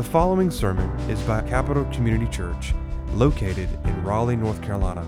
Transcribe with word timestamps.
The 0.00 0.08
following 0.08 0.50
sermon 0.50 0.88
is 1.10 1.20
by 1.24 1.42
Capital 1.42 1.84
Community 1.92 2.26
Church, 2.32 2.72
located 3.12 3.68
in 3.84 4.02
Raleigh, 4.02 4.34
North 4.34 4.62
Carolina. 4.62 5.06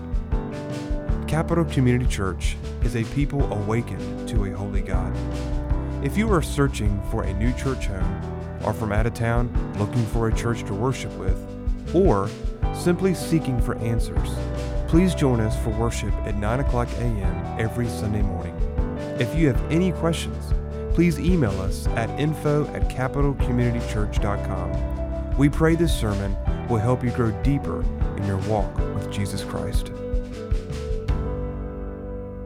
Capital 1.27 1.65
Community 1.65 2.05
Church 2.05 2.55
is 2.83 2.95
a 2.95 3.03
people 3.05 3.51
awakened 3.51 4.29
to 4.29 4.45
a 4.45 4.51
holy 4.51 4.81
God. 4.81 5.11
If 6.05 6.15
you 6.15 6.31
are 6.31 6.43
searching 6.43 7.01
for 7.09 7.23
a 7.23 7.33
new 7.33 7.51
church 7.53 7.87
home, 7.87 8.61
or 8.63 8.71
from 8.71 8.91
out 8.91 9.07
of 9.07 9.15
town 9.15 9.49
looking 9.79 10.05
for 10.05 10.27
a 10.27 10.35
church 10.35 10.63
to 10.65 10.75
worship 10.75 11.11
with, 11.13 11.43
or 11.95 12.29
simply 12.75 13.15
seeking 13.15 13.59
for 13.59 13.75
answers, 13.79 14.29
please 14.87 15.15
join 15.15 15.39
us 15.39 15.57
for 15.63 15.71
worship 15.71 16.13
at 16.17 16.35
9 16.35 16.59
o'clock 16.59 16.87
a.m. 16.99 17.59
every 17.59 17.87
Sunday 17.87 18.21
morning. 18.21 18.55
If 19.19 19.35
you 19.35 19.47
have 19.47 19.71
any 19.71 19.91
questions, 19.91 20.53
please 20.93 21.19
email 21.19 21.59
us 21.61 21.87
at 21.87 22.09
info 22.19 22.67
at 22.73 22.89
capitalcommunitychurch.com. 22.89 25.37
We 25.37 25.49
pray 25.49 25.75
this 25.75 25.93
sermon 25.93 26.35
will 26.69 26.77
help 26.77 27.03
you 27.03 27.11
grow 27.11 27.31
deeper 27.41 27.83
in 28.17 28.25
your 28.25 28.37
walk 28.37 28.77
with 28.95 29.11
Jesus 29.11 29.43
Christ. 29.43 29.91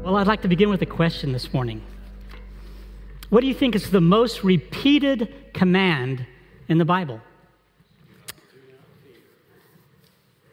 Well, 0.04 0.16
I'd 0.16 0.28
like 0.28 0.42
to 0.44 0.48
begin 0.48 0.70
with 0.70 0.82
a 0.82 0.86
question 0.86 1.34
this 1.34 1.54
morning. 1.54 1.82
What 3.30 3.42
do 3.42 3.48
you 3.48 3.54
think 3.54 3.76
is 3.76 3.92
the 3.92 4.00
most 4.00 4.42
repeated 4.44 5.54
command 5.54 6.26
in 6.70 6.78
the 6.78 6.86
Bible? 6.86 7.20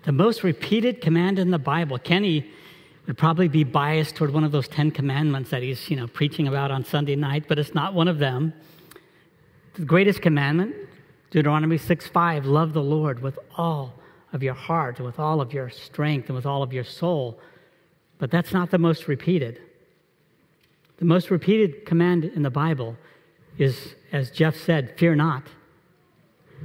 The 0.05 0.12
most 0.12 0.42
repeated 0.42 1.00
command 1.00 1.38
in 1.38 1.52
the 1.52 1.58
Bible. 1.58 1.98
Kenny 1.98 2.50
would 3.06 3.18
probably 3.18 3.48
be 3.48 3.64
biased 3.64 4.16
toward 4.16 4.32
one 4.32 4.44
of 4.44 4.52
those 4.52 4.68
Ten 4.68 4.90
Commandments 4.90 5.50
that 5.50 5.62
he's, 5.62 5.90
you 5.90 5.96
know, 5.96 6.06
preaching 6.06 6.48
about 6.48 6.70
on 6.70 6.84
Sunday 6.84 7.16
night, 7.16 7.44
but 7.48 7.58
it's 7.58 7.74
not 7.74 7.92
one 7.94 8.08
of 8.08 8.18
them. 8.18 8.52
The 9.74 9.84
greatest 9.84 10.22
commandment, 10.22 10.74
Deuteronomy 11.30 11.78
6 11.78 12.06
5, 12.06 12.46
love 12.46 12.72
the 12.72 12.82
Lord 12.82 13.20
with 13.20 13.38
all 13.56 13.94
of 14.33 14.42
your 14.42 14.55
heart, 14.55 15.00
with 15.00 15.19
all 15.19 15.41
of 15.41 15.52
your 15.52 15.69
strength, 15.69 16.28
and 16.28 16.36
with 16.36 16.46
all 16.46 16.62
of 16.62 16.72
your 16.72 16.84
soul. 16.84 17.38
But 18.19 18.30
that's 18.30 18.52
not 18.52 18.70
the 18.70 18.78
most 18.78 19.06
repeated. 19.06 19.61
The 20.98 21.05
most 21.05 21.30
repeated 21.30 21.84
command 21.84 22.24
in 22.24 22.42
the 22.42 22.50
Bible 22.50 22.96
is, 23.58 23.94
as 24.12 24.30
Jeff 24.30 24.56
said, 24.56 24.94
fear 24.96 25.14
not. 25.14 25.42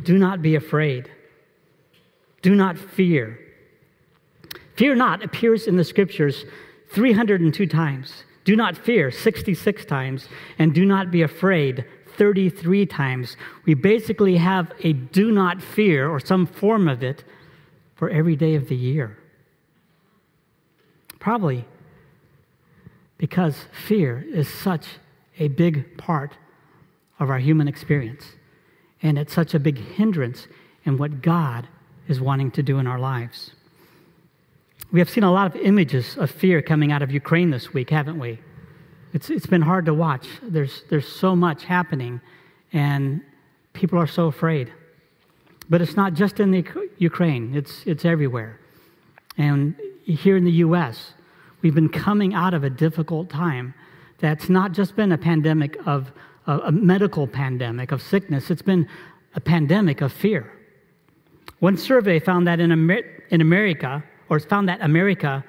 Do 0.03 0.17
not 0.17 0.41
be 0.41 0.55
afraid. 0.55 1.11
Do 2.41 2.55
not 2.55 2.77
fear. 2.77 3.39
Fear 4.79 4.95
not 4.95 5.21
appears 5.21 5.67
in 5.67 5.75
the 5.75 5.83
scriptures 5.83 6.45
302 6.93 7.67
times. 7.67 8.23
Do 8.45 8.55
not 8.55 8.77
fear 8.77 9.11
66 9.11 9.83
times. 9.83 10.29
And 10.57 10.73
do 10.73 10.85
not 10.85 11.11
be 11.11 11.21
afraid 11.21 11.83
33 12.15 12.85
times. 12.85 13.35
We 13.65 13.73
basically 13.73 14.37
have 14.37 14.71
a 14.81 14.93
do 14.93 15.33
not 15.33 15.61
fear 15.61 16.09
or 16.09 16.21
some 16.21 16.45
form 16.45 16.87
of 16.87 17.03
it 17.03 17.25
for 17.95 18.09
every 18.09 18.37
day 18.37 18.55
of 18.55 18.69
the 18.69 18.75
year. 18.77 19.17
Probably 21.19 21.65
because 23.17 23.65
fear 23.85 24.25
is 24.31 24.47
such 24.47 24.85
a 25.39 25.49
big 25.49 25.97
part 25.97 26.37
of 27.19 27.29
our 27.29 27.39
human 27.39 27.67
experience. 27.67 28.23
And 29.01 29.19
it's 29.19 29.33
such 29.33 29.53
a 29.53 29.59
big 29.59 29.77
hindrance 29.77 30.47
in 30.85 30.97
what 30.97 31.21
God 31.21 31.67
is 32.07 32.21
wanting 32.21 32.51
to 32.51 32.63
do 32.63 32.79
in 32.79 32.87
our 32.87 32.97
lives. 32.97 33.51
We 34.91 34.99
have 34.99 35.09
seen 35.09 35.23
a 35.23 35.31
lot 35.31 35.55
of 35.55 35.61
images 35.61 36.17
of 36.17 36.31
fear 36.31 36.63
coming 36.63 36.91
out 36.91 37.03
of 37.03 37.11
Ukraine 37.11 37.51
this 37.51 37.73
week, 37.73 37.91
haven't 37.91 38.17
we? 38.17 38.39
It's, 39.13 39.29
it's 39.29 39.45
been 39.45 39.61
hard 39.61 39.85
to 39.85 39.93
watch. 39.93 40.27
There's, 40.41 40.83
there's 40.89 41.07
so 41.07 41.35
much 41.35 41.63
happening, 41.63 42.19
and 42.73 43.21
people 43.73 43.99
are 43.99 44.07
so 44.07 44.27
afraid. 44.27 44.73
But 45.69 45.81
it's 45.81 45.95
not 45.95 46.15
just 46.15 46.39
in 46.39 46.49
the 46.49 46.65
Ukraine, 46.97 47.55
it's, 47.55 47.83
it's 47.85 48.03
everywhere. 48.03 48.59
And 49.37 49.75
here 50.05 50.35
in 50.35 50.43
the 50.43 50.51
U.S., 50.53 51.13
we've 51.61 51.75
been 51.75 51.89
coming 51.89 52.33
out 52.33 52.55
of 52.55 52.63
a 52.63 52.69
difficult 52.69 53.29
time 53.29 53.75
that's 54.17 54.49
not 54.49 54.71
just 54.71 54.95
been 54.95 55.11
a 55.11 55.17
pandemic 55.17 55.77
of 55.85 56.11
a, 56.47 56.71
medical 56.71 57.27
pandemic 57.27 57.91
of 57.91 58.01
sickness, 58.01 58.49
it's 58.49 58.63
been 58.63 58.87
a 59.35 59.39
pandemic 59.39 60.01
of 60.01 60.11
fear. 60.11 60.51
One 61.59 61.77
survey 61.77 62.19
found 62.19 62.47
that 62.47 62.59
in, 62.59 62.71
Amer- 62.71 63.23
in 63.29 63.39
America, 63.41 64.03
or 64.29 64.39
found 64.39 64.69
that 64.69 64.81
America 64.81 65.43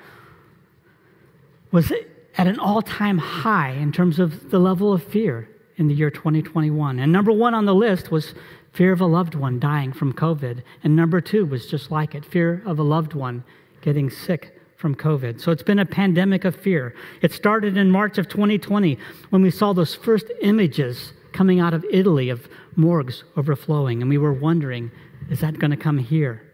was 1.70 1.92
at 2.36 2.46
an 2.46 2.58
all 2.58 2.82
time 2.82 3.18
high 3.18 3.70
in 3.70 3.92
terms 3.92 4.18
of 4.18 4.50
the 4.50 4.58
level 4.58 4.92
of 4.92 5.02
fear 5.02 5.48
in 5.76 5.88
the 5.88 5.94
year 5.94 6.10
2021. 6.10 6.98
And 6.98 7.12
number 7.12 7.32
one 7.32 7.54
on 7.54 7.64
the 7.64 7.74
list 7.74 8.10
was 8.10 8.34
fear 8.72 8.92
of 8.92 9.00
a 9.00 9.06
loved 9.06 9.34
one 9.34 9.58
dying 9.58 9.92
from 9.92 10.12
COVID. 10.12 10.62
And 10.84 10.94
number 10.94 11.20
two 11.20 11.46
was 11.46 11.66
just 11.66 11.90
like 11.90 12.14
it 12.14 12.24
fear 12.24 12.62
of 12.66 12.78
a 12.78 12.82
loved 12.82 13.14
one 13.14 13.44
getting 13.80 14.10
sick 14.10 14.60
from 14.76 14.94
COVID. 14.94 15.40
So 15.40 15.52
it's 15.52 15.62
been 15.62 15.78
a 15.78 15.86
pandemic 15.86 16.44
of 16.44 16.56
fear. 16.56 16.94
It 17.20 17.32
started 17.32 17.76
in 17.76 17.90
March 17.90 18.18
of 18.18 18.28
2020 18.28 18.98
when 19.28 19.42
we 19.42 19.50
saw 19.50 19.72
those 19.72 19.94
first 19.94 20.26
images 20.40 21.12
coming 21.32 21.60
out 21.60 21.74
of 21.74 21.84
Italy 21.90 22.30
of 22.30 22.48
morgues 22.76 23.24
overflowing. 23.36 24.00
And 24.00 24.08
we 24.08 24.18
were 24.18 24.32
wondering, 24.32 24.90
is 25.28 25.40
that 25.40 25.58
going 25.58 25.70
to 25.70 25.76
come 25.76 25.98
here? 25.98 26.49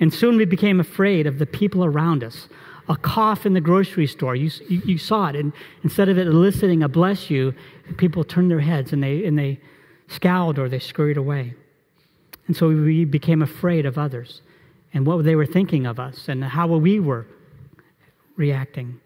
And 0.00 0.12
soon 0.12 0.36
we 0.36 0.44
became 0.44 0.80
afraid 0.80 1.26
of 1.26 1.38
the 1.38 1.46
people 1.46 1.84
around 1.84 2.22
us. 2.22 2.48
A 2.88 2.96
cough 2.96 3.44
in 3.44 3.52
the 3.52 3.60
grocery 3.60 4.06
store, 4.06 4.34
you, 4.34 4.50
you, 4.68 4.80
you, 4.84 4.98
saw 4.98 5.28
it, 5.28 5.36
and 5.36 5.52
instead 5.84 6.08
of 6.08 6.16
it 6.16 6.26
eliciting 6.26 6.82
a 6.82 6.88
bless 6.88 7.28
you, 7.28 7.54
people 7.98 8.24
turned 8.24 8.50
their 8.50 8.60
heads 8.60 8.92
and 8.92 9.02
they, 9.02 9.26
and 9.26 9.38
they 9.38 9.60
scowled 10.06 10.58
or 10.58 10.68
they 10.68 10.78
scurried 10.78 11.18
away. 11.18 11.54
And 12.46 12.56
so 12.56 12.68
we 12.68 13.04
became 13.04 13.42
afraid 13.42 13.84
of 13.84 13.98
others 13.98 14.40
and 14.94 15.06
what 15.06 15.22
they 15.24 15.36
were 15.36 15.46
thinking 15.46 15.84
of 15.84 16.00
us 16.00 16.28
and 16.28 16.42
how 16.42 16.66
we 16.66 16.98
were 16.98 17.26
reacting. 18.36 19.00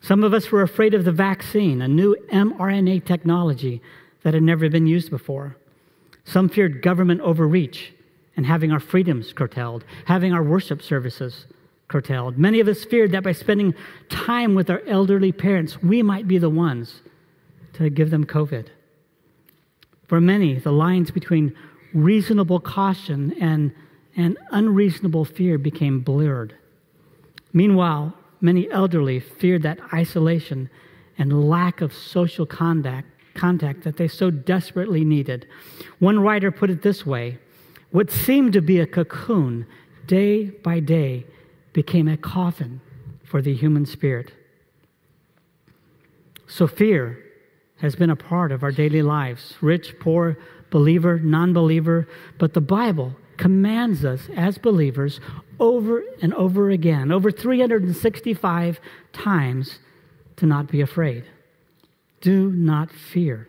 Some 0.00 0.22
of 0.22 0.32
us 0.32 0.52
were 0.52 0.62
afraid 0.62 0.94
of 0.94 1.04
the 1.04 1.10
vaccine, 1.10 1.82
a 1.82 1.88
new 1.88 2.16
mRNA 2.32 3.04
technology 3.04 3.82
that 4.22 4.34
had 4.34 4.44
never 4.44 4.68
been 4.68 4.86
used 4.86 5.10
before. 5.10 5.56
Some 6.24 6.48
feared 6.48 6.82
government 6.82 7.20
overreach 7.22 7.92
and 8.36 8.46
having 8.46 8.70
our 8.70 8.80
freedoms 8.80 9.32
curtailed, 9.32 9.84
having 10.04 10.32
our 10.32 10.42
worship 10.42 10.82
services 10.82 11.46
curtailed. 11.88 12.36
Many 12.38 12.60
of 12.60 12.68
us 12.68 12.84
feared 12.84 13.12
that 13.12 13.22
by 13.22 13.32
spending 13.32 13.74
time 14.08 14.54
with 14.54 14.68
our 14.70 14.82
elderly 14.86 15.32
parents, 15.32 15.82
we 15.82 16.02
might 16.02 16.28
be 16.28 16.38
the 16.38 16.50
ones 16.50 17.02
to 17.74 17.88
give 17.90 18.10
them 18.10 18.24
COVID. 18.24 18.68
For 20.08 20.20
many, 20.20 20.58
the 20.58 20.72
lines 20.72 21.10
between 21.10 21.54
reasonable 21.94 22.60
caution 22.60 23.34
and, 23.40 23.72
and 24.16 24.38
unreasonable 24.50 25.24
fear 25.24 25.58
became 25.58 26.00
blurred. 26.00 26.54
Meanwhile, 27.52 28.14
many 28.40 28.70
elderly 28.70 29.20
feared 29.20 29.62
that 29.62 29.78
isolation 29.92 30.68
and 31.18 31.48
lack 31.48 31.80
of 31.80 31.92
social 31.92 32.46
contact, 32.46 33.08
contact 33.34 33.82
that 33.84 33.96
they 33.96 34.08
so 34.08 34.30
desperately 34.30 35.04
needed. 35.04 35.46
One 35.98 36.20
writer 36.20 36.50
put 36.50 36.70
it 36.70 36.82
this 36.82 37.06
way 37.06 37.38
what 37.90 38.10
seemed 38.10 38.52
to 38.54 38.60
be 38.60 38.80
a 38.80 38.86
cocoon, 38.86 39.66
day 40.06 40.46
by 40.46 40.80
day, 40.80 41.26
became 41.72 42.08
a 42.08 42.16
coffin 42.16 42.80
for 43.24 43.42
the 43.42 43.54
human 43.54 43.86
spirit. 43.86 44.32
So, 46.46 46.66
fear 46.66 47.22
has 47.78 47.96
been 47.96 48.10
a 48.10 48.16
part 48.16 48.52
of 48.52 48.62
our 48.62 48.72
daily 48.72 49.02
lives 49.02 49.54
rich, 49.60 49.98
poor, 50.00 50.38
believer, 50.70 51.18
non 51.18 51.52
believer. 51.52 52.08
But 52.38 52.54
the 52.54 52.60
Bible 52.60 53.16
commands 53.36 54.04
us 54.04 54.28
as 54.34 54.58
believers 54.58 55.20
over 55.60 56.02
and 56.22 56.32
over 56.34 56.70
again, 56.70 57.12
over 57.12 57.30
365 57.30 58.80
times, 59.12 59.78
to 60.36 60.46
not 60.46 60.68
be 60.68 60.80
afraid. 60.80 61.24
Do 62.20 62.50
not 62.50 62.90
fear. 62.90 63.48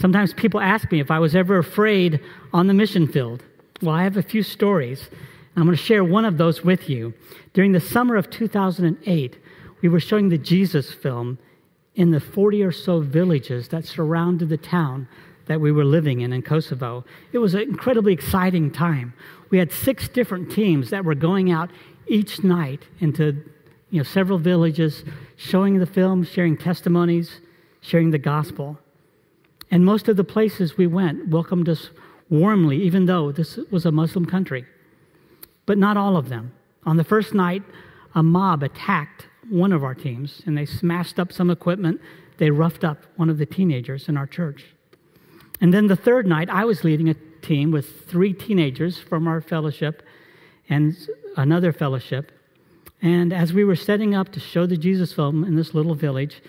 Sometimes 0.00 0.32
people 0.32 0.60
ask 0.60 0.90
me 0.90 0.98
if 0.98 1.10
I 1.10 1.18
was 1.18 1.36
ever 1.36 1.58
afraid 1.58 2.20
on 2.54 2.66
the 2.66 2.74
mission 2.74 3.06
field. 3.06 3.44
Well, 3.82 3.94
I 3.94 4.02
have 4.02 4.16
a 4.16 4.22
few 4.22 4.42
stories. 4.42 5.10
I'm 5.56 5.64
going 5.64 5.76
to 5.76 5.82
share 5.82 6.02
one 6.02 6.24
of 6.24 6.38
those 6.38 6.64
with 6.64 6.88
you. 6.88 7.12
During 7.52 7.72
the 7.72 7.80
summer 7.80 8.16
of 8.16 8.30
2008, 8.30 9.38
we 9.82 9.88
were 9.90 10.00
showing 10.00 10.30
the 10.30 10.38
Jesus 10.38 10.90
film 10.90 11.38
in 11.94 12.12
the 12.12 12.20
40 12.20 12.62
or 12.62 12.72
so 12.72 13.00
villages 13.00 13.68
that 13.68 13.84
surrounded 13.84 14.48
the 14.48 14.56
town 14.56 15.06
that 15.48 15.60
we 15.60 15.70
were 15.70 15.84
living 15.84 16.22
in 16.22 16.32
in 16.32 16.40
Kosovo. 16.40 17.04
It 17.32 17.38
was 17.38 17.52
an 17.52 17.60
incredibly 17.60 18.14
exciting 18.14 18.70
time. 18.70 19.12
We 19.50 19.58
had 19.58 19.70
six 19.70 20.08
different 20.08 20.50
teams 20.50 20.88
that 20.90 21.04
were 21.04 21.14
going 21.14 21.52
out 21.52 21.70
each 22.06 22.42
night 22.42 22.86
into 23.00 23.44
you 23.90 23.98
know, 23.98 24.04
several 24.04 24.38
villages, 24.38 25.04
showing 25.36 25.78
the 25.78 25.84
film, 25.84 26.24
sharing 26.24 26.56
testimonies, 26.56 27.40
sharing 27.82 28.12
the 28.12 28.18
gospel. 28.18 28.78
And 29.70 29.84
most 29.84 30.08
of 30.08 30.16
the 30.16 30.24
places 30.24 30.76
we 30.76 30.86
went 30.86 31.28
welcomed 31.28 31.68
us 31.68 31.90
warmly, 32.28 32.82
even 32.82 33.06
though 33.06 33.32
this 33.32 33.58
was 33.70 33.86
a 33.86 33.92
Muslim 33.92 34.26
country. 34.26 34.64
But 35.66 35.78
not 35.78 35.96
all 35.96 36.16
of 36.16 36.28
them. 36.28 36.52
On 36.84 36.96
the 36.96 37.04
first 37.04 37.34
night, 37.34 37.62
a 38.14 38.22
mob 38.22 38.62
attacked 38.62 39.28
one 39.48 39.72
of 39.72 39.84
our 39.84 39.94
teams 39.94 40.42
and 40.46 40.56
they 40.56 40.66
smashed 40.66 41.18
up 41.18 41.32
some 41.32 41.50
equipment. 41.50 42.00
They 42.38 42.50
roughed 42.50 42.84
up 42.84 43.04
one 43.16 43.28
of 43.30 43.38
the 43.38 43.46
teenagers 43.46 44.08
in 44.08 44.16
our 44.16 44.26
church. 44.26 44.64
And 45.60 45.74
then 45.74 45.88
the 45.88 45.96
third 45.96 46.26
night, 46.26 46.48
I 46.48 46.64
was 46.64 46.84
leading 46.84 47.08
a 47.08 47.14
team 47.42 47.70
with 47.70 48.06
three 48.06 48.32
teenagers 48.32 48.98
from 48.98 49.26
our 49.26 49.40
fellowship 49.40 50.02
and 50.68 50.96
another 51.36 51.72
fellowship. 51.72 52.32
And 53.02 53.32
as 53.32 53.52
we 53.52 53.64
were 53.64 53.76
setting 53.76 54.14
up 54.14 54.30
to 54.32 54.40
show 54.40 54.66
the 54.66 54.76
Jesus 54.76 55.12
film 55.12 55.44
in 55.44 55.56
this 55.56 55.74
little 55.74 55.94
village, 55.94 56.42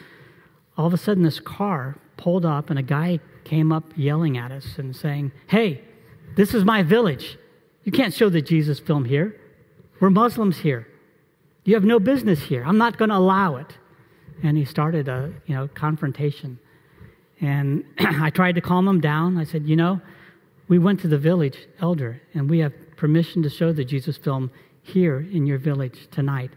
all 0.77 0.87
of 0.87 0.93
a 0.93 0.97
sudden 0.97 1.23
this 1.23 1.39
car 1.39 1.97
pulled 2.17 2.45
up 2.45 2.69
and 2.69 2.79
a 2.79 2.83
guy 2.83 3.19
came 3.43 3.71
up 3.71 3.83
yelling 3.95 4.37
at 4.37 4.51
us 4.51 4.77
and 4.77 4.95
saying, 4.95 5.31
Hey, 5.47 5.81
this 6.35 6.53
is 6.53 6.63
my 6.63 6.83
village. 6.83 7.37
You 7.83 7.91
can't 7.91 8.13
show 8.13 8.29
the 8.29 8.41
Jesus 8.41 8.79
film 8.79 9.05
here. 9.05 9.39
We're 9.99 10.09
Muslims 10.09 10.57
here. 10.57 10.87
You 11.63 11.75
have 11.75 11.83
no 11.83 11.99
business 11.99 12.41
here. 12.41 12.63
I'm 12.65 12.77
not 12.77 12.97
going 12.97 13.09
to 13.09 13.17
allow 13.17 13.57
it. 13.57 13.77
And 14.43 14.57
he 14.57 14.65
started 14.65 15.07
a 15.07 15.33
you 15.45 15.55
know 15.55 15.67
confrontation. 15.67 16.59
And 17.39 17.83
I 17.99 18.29
tried 18.29 18.55
to 18.55 18.61
calm 18.61 18.87
him 18.87 19.01
down. 19.01 19.37
I 19.37 19.43
said, 19.43 19.65
you 19.65 19.75
know, 19.75 20.01
we 20.67 20.79
went 20.79 21.01
to 21.01 21.07
the 21.07 21.17
village 21.17 21.67
elder 21.81 22.21
and 22.33 22.49
we 22.49 22.59
have 22.59 22.73
permission 22.95 23.43
to 23.43 23.49
show 23.49 23.73
the 23.73 23.83
Jesus 23.83 24.17
film 24.17 24.51
here 24.83 25.19
in 25.19 25.45
your 25.45 25.57
village 25.57 26.07
tonight. 26.11 26.51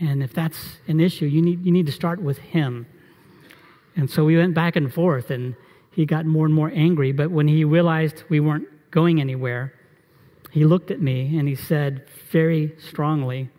And 0.00 0.22
if 0.22 0.32
that's 0.32 0.78
an 0.88 0.98
issue, 0.98 1.26
you 1.26 1.42
need, 1.42 1.64
you 1.64 1.72
need 1.72 1.86
to 1.86 1.92
start 1.92 2.20
with 2.20 2.38
him. 2.38 2.86
And 3.96 4.10
so 4.10 4.24
we 4.24 4.36
went 4.36 4.54
back 4.54 4.76
and 4.76 4.92
forth, 4.92 5.30
and 5.30 5.54
he 5.92 6.06
got 6.06 6.26
more 6.26 6.46
and 6.46 6.54
more 6.54 6.70
angry. 6.74 7.12
But 7.12 7.30
when 7.30 7.48
he 7.48 7.64
realized 7.64 8.24
we 8.28 8.40
weren't 8.40 8.68
going 8.90 9.20
anywhere, 9.20 9.74
he 10.50 10.64
looked 10.64 10.90
at 10.90 11.00
me 11.00 11.38
and 11.38 11.48
he 11.48 11.54
said 11.54 12.04
very 12.30 12.74
strongly, 12.78 13.50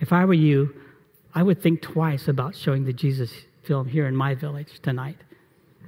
If 0.00 0.12
I 0.12 0.24
were 0.24 0.34
you, 0.34 0.74
I 1.34 1.42
would 1.42 1.62
think 1.62 1.82
twice 1.82 2.28
about 2.28 2.56
showing 2.56 2.84
the 2.84 2.92
Jesus 2.92 3.30
film 3.62 3.86
here 3.86 4.06
in 4.06 4.16
my 4.16 4.34
village 4.34 4.80
tonight. 4.82 5.18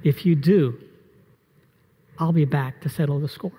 If 0.03 0.25
you 0.25 0.35
do, 0.35 0.79
I'll 2.19 2.31
be 2.31 2.45
back 2.45 2.81
to 2.81 2.89
settle 2.89 3.19
the 3.19 3.27
score. 3.27 3.51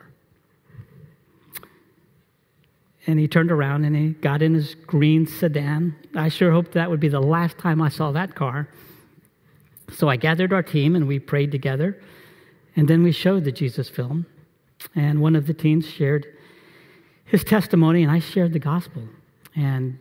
And 3.06 3.18
he 3.18 3.28
turned 3.28 3.50
around 3.50 3.84
and 3.84 3.94
he 3.94 4.10
got 4.10 4.40
in 4.40 4.54
his 4.54 4.74
green 4.74 5.26
sedan. 5.26 5.94
I 6.14 6.28
sure 6.28 6.52
hoped 6.52 6.72
that 6.72 6.88
would 6.88 7.00
be 7.00 7.08
the 7.08 7.20
last 7.20 7.58
time 7.58 7.82
I 7.82 7.88
saw 7.88 8.12
that 8.12 8.34
car. 8.34 8.68
So 9.94 10.08
I 10.08 10.16
gathered 10.16 10.52
our 10.52 10.62
team 10.62 10.96
and 10.96 11.06
we 11.06 11.18
prayed 11.18 11.52
together. 11.52 12.00
And 12.76 12.88
then 12.88 13.02
we 13.02 13.12
showed 13.12 13.44
the 13.44 13.52
Jesus 13.52 13.88
film. 13.88 14.26
And 14.94 15.20
one 15.20 15.36
of 15.36 15.46
the 15.46 15.54
teens 15.54 15.88
shared 15.88 16.26
his 17.24 17.44
testimony, 17.44 18.02
and 18.02 18.12
I 18.12 18.18
shared 18.18 18.52
the 18.52 18.58
gospel. 18.58 19.02
And 19.56 19.98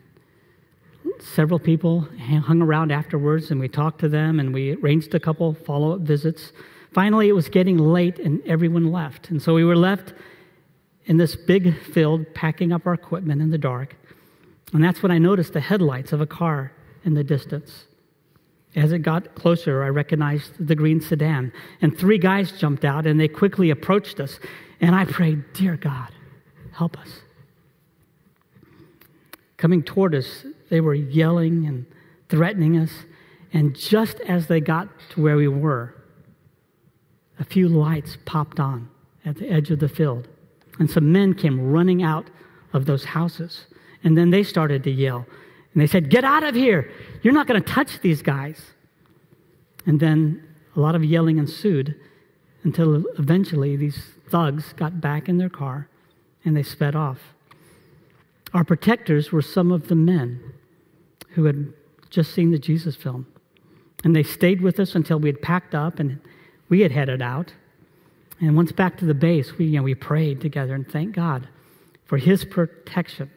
several 1.20 1.60
people 1.60 2.08
hung 2.20 2.62
around 2.62 2.92
afterwards, 2.92 3.50
and 3.52 3.60
we 3.60 3.68
talked 3.68 4.00
to 4.00 4.10
them, 4.10 4.40
and 4.40 4.54
we 4.54 4.74
arranged 4.74 5.14
a 5.16 5.20
couple 5.20 5.54
follow 5.54 5.94
up 5.94 6.02
visits. 6.02 6.52
Finally, 6.92 7.30
it 7.30 7.34
was 7.34 7.48
getting 7.48 7.78
late, 7.78 8.20
and 8.20 8.42
everyone 8.46 8.92
left. 8.92 9.30
And 9.30 9.42
so 9.42 9.54
we 9.54 9.64
were 9.64 9.78
left 9.78 10.14
in 11.06 11.18
this 11.18 11.36
big 11.36 11.80
field 11.82 12.26
packing 12.34 12.72
up 12.72 12.86
our 12.86 12.94
equipment 12.94 13.42
in 13.42 13.52
the 13.52 13.58
dark. 13.58 13.96
And 14.74 14.84
that's 14.84 15.04
when 15.04 15.12
I 15.12 15.18
noticed 15.18 15.54
the 15.54 15.62
headlights 15.62 16.12
of 16.12 16.22
a 16.22 16.28
car 16.28 16.72
in 17.06 17.14
the 17.14 17.24
distance. 17.24 17.86
As 18.76 18.92
it 18.92 19.00
got 19.00 19.36
closer, 19.36 19.84
I 19.84 19.90
recognized 19.90 20.54
the 20.66 20.76
green 20.76 21.00
sedan, 21.00 21.54
and 21.82 21.98
three 21.98 22.18
guys 22.18 22.52
jumped 22.52 22.84
out 22.84 23.06
and 23.06 23.20
they 23.20 23.28
quickly 23.28 23.70
approached 23.70 24.20
us. 24.20 24.40
And 24.82 24.96
I 24.96 25.06
prayed, 25.06 25.54
Dear 25.54 25.78
God, 25.78 26.10
help 26.72 26.98
us. 26.98 27.22
Coming 29.58 29.84
toward 29.84 30.16
us, 30.16 30.46
they 30.70 30.82
were 30.82 30.96
yelling 30.96 31.66
and 31.68 31.86
threatening 32.30 32.78
us. 32.78 32.92
And 33.54 33.76
just 33.76 34.20
as 34.22 34.48
they 34.48 34.60
got 34.60 34.90
to 35.12 35.22
where 35.22 35.38
we 35.38 35.48
were, 35.48 35.96
a 37.40 37.46
few 37.46 37.68
lights 37.68 38.18
popped 38.26 38.60
on 38.60 38.90
at 39.24 39.38
the 39.38 39.50
edge 39.50 39.70
of 39.70 39.80
the 39.80 39.88
field. 39.88 40.28
And 40.80 40.90
some 40.90 41.12
men 41.12 41.36
came 41.36 41.72
running 41.72 42.02
out 42.02 42.30
of 42.74 42.88
those 42.88 43.06
houses. 43.06 43.68
And 44.04 44.18
then 44.18 44.32
they 44.32 44.44
started 44.44 44.84
to 44.84 44.92
yell. 44.92 45.28
And 45.74 45.82
they 45.82 45.88
said, 45.88 46.10
Get 46.10 46.24
out 46.24 46.44
of 46.44 46.56
here. 46.56 46.92
You're 47.22 47.34
not 47.34 47.48
going 47.48 47.62
to 47.62 47.68
touch 47.68 48.00
these 48.02 48.22
guys. 48.22 48.62
And 49.86 50.00
then 50.00 50.48
a 50.76 50.80
lot 50.80 50.96
of 50.96 51.04
yelling 51.04 51.38
ensued 51.38 51.96
until 52.64 53.04
eventually 53.18 53.76
these 53.76 54.02
thugs 54.30 54.74
got 54.74 55.02
back 55.02 55.28
in 55.28 55.38
their 55.38 55.50
car 55.50 55.88
and 56.46 56.56
they 56.56 56.64
sped 56.64 56.96
off. 56.96 57.20
Our 58.54 58.64
protectors 58.64 59.32
were 59.32 59.42
some 59.42 59.72
of 59.72 59.88
the 59.88 59.96
men 59.96 60.54
who 61.30 61.46
had 61.46 61.74
just 62.10 62.34
seen 62.34 62.52
the 62.52 62.60
Jesus 62.60 62.96
film. 62.96 63.26
And 64.04 64.16
they 64.16 64.24
stayed 64.24 64.62
with 64.62 64.80
us 64.80 64.96
until 64.96 65.20
we 65.20 65.30
had 65.30 65.42
packed 65.42 65.74
up 65.74 66.00
and 66.00 66.20
we 66.70 66.82
had 66.82 66.92
headed 66.92 67.22
out. 67.22 67.54
And 68.40 68.56
once 68.56 68.72
back 68.72 68.98
to 68.98 69.06
the 69.06 69.14
base, 69.14 69.58
we, 69.58 69.66
you 69.66 69.78
know, 69.78 69.84
we 69.84 69.96
prayed 69.96 70.42
together 70.42 70.76
and 70.76 70.88
thanked 70.88 71.16
God 71.16 71.48
for 72.06 72.18
his 72.18 72.46
protection. 72.46 73.32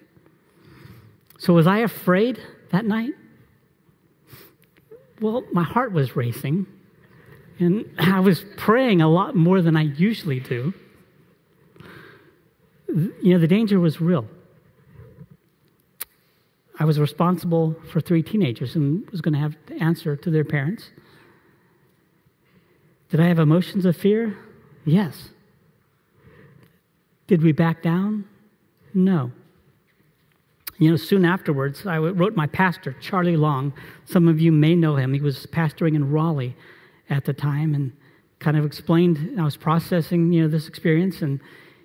So, 1.39 1.53
was 1.53 1.67
I 1.67 1.79
afraid 1.79 2.41
that 2.71 2.85
night? 2.85 3.13
Well, 5.21 5.45
my 5.53 5.63
heart 5.63 5.93
was 5.93 6.17
racing, 6.17 6.67
and 7.59 7.89
I 7.99 8.21
was 8.21 8.45
praying 8.57 9.03
a 9.03 9.09
lot 9.09 9.35
more 9.35 9.61
than 9.63 9.77
I 9.77 9.83
usually 9.83 10.41
do. 10.41 10.75
You 12.89 13.35
know, 13.35 13.39
the 13.39 13.49
danger 13.49 13.81
was 13.81 14.01
real. 14.01 14.27
I 16.79 16.85
was 16.85 17.01
responsible 17.01 17.75
for 17.91 18.01
three 18.01 18.23
teenagers 18.23 18.77
and 18.77 19.09
was 19.11 19.21
going 19.21 19.33
to 19.33 19.41
have 19.41 19.57
to 19.67 19.75
answer 19.83 20.15
to 20.17 20.31
their 20.31 20.45
parents. 20.45 20.91
Did 23.11 23.21
I 23.21 23.27
have 23.27 23.39
emotions 23.39 23.85
of 23.85 23.97
fear? 23.97 24.37
Yes. 24.85 25.31
Did 27.27 27.43
we 27.43 27.53
back 27.53 27.83
down? 27.83 28.25
No. 28.93 29.33
You 30.79 30.91
know, 30.91 30.97
soon 30.97 31.25
afterwards, 31.25 31.87
I 31.87 31.99
wrote 31.99 32.37
my 32.37 32.47
pastor, 32.47 32.95
Charlie 33.01 33.37
Long. 33.37 33.73
Some 34.05 34.29
of 34.29 34.41
you 34.41 34.53
may 34.53 34.75
know 34.75 34.97
him. 34.97 35.15
He 35.15 35.21
was 35.21 35.47
pastoring 35.47 35.95
in 35.95 36.11
Raleigh 36.11 36.55
at 37.09 37.25
the 37.25 37.33
time 37.33 37.75
and 37.75 37.93
kind 38.41 38.57
of 38.57 38.65
explained, 38.65 39.41
I 39.41 39.45
was 39.45 39.57
processing, 39.57 40.33
you 40.33 40.43
know, 40.43 40.49
this 40.49 40.69
experience. 40.69 41.23
And 41.23 41.41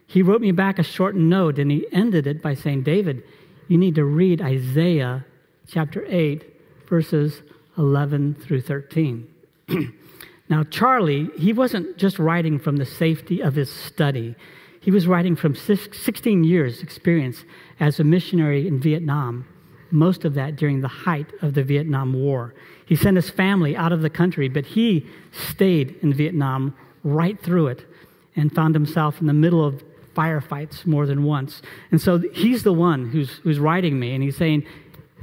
he 0.08 0.22
wrote 0.22 0.42
me 0.42 0.52
back 0.52 0.78
a 0.78 0.84
short 0.84 1.16
note 1.16 1.58
and 1.58 1.72
he 1.72 1.88
ended 1.94 2.28
it 2.28 2.42
by 2.42 2.54
saying, 2.54 2.84
David, 2.84 3.24
you 3.70 3.78
need 3.78 3.96
to 3.96 4.04
read 4.04 4.42
Isaiah 4.42 5.26
chapter 5.68 6.06
8, 6.08 6.44
verses 6.90 7.42
11 7.78 8.36
through 8.36 8.62
13. 8.62 9.28
now, 10.50 10.64
Charlie, 10.64 11.30
he 11.38 11.54
wasn't 11.54 11.98
just 11.98 12.20
writing 12.20 12.60
from 12.60 12.76
the 12.76 12.86
safety 12.86 13.42
of 13.42 13.56
his 13.56 13.72
study, 13.72 14.36
he 14.82 14.90
was 14.90 15.08
writing 15.08 15.36
from 15.36 15.56
16 15.56 16.44
years' 16.44 16.82
experience 16.82 17.46
as 17.80 18.00
a 18.00 18.04
missionary 18.04 18.68
in 18.68 18.80
Vietnam, 18.80 19.48
most 19.92 20.26
of 20.26 20.34
that 20.34 20.56
during 20.56 20.82
the 20.82 20.88
height 20.88 21.28
of 21.44 21.54
the 21.54 21.64
Vietnam 21.64 22.14
War. 22.14 22.56
He 22.88 22.96
sent 22.96 23.16
his 23.16 23.30
family 23.30 23.78
out 23.78 23.94
of 23.94 24.02
the 24.02 24.10
country, 24.10 24.50
but 24.50 24.66
he 24.66 25.06
stayed 25.32 25.96
in 26.02 26.14
Vietnam 26.14 26.76
right 27.04 27.40
through 27.40 27.68
it 27.68 27.86
and 28.36 28.54
found 28.54 28.74
himself 28.74 29.22
in 29.22 29.28
the 29.28 29.34
middle 29.34 29.64
of 29.64 29.84
firefights 30.16 30.86
more 30.86 31.06
than 31.06 31.24
once. 31.24 31.62
And 31.92 32.02
so 32.02 32.18
he's 32.34 32.64
the 32.64 32.74
one 32.74 33.08
who's, 33.10 33.38
who's 33.44 33.60
writing 33.60 34.00
me, 34.00 34.16
and 34.16 34.24
he's 34.24 34.36
saying, 34.36 34.66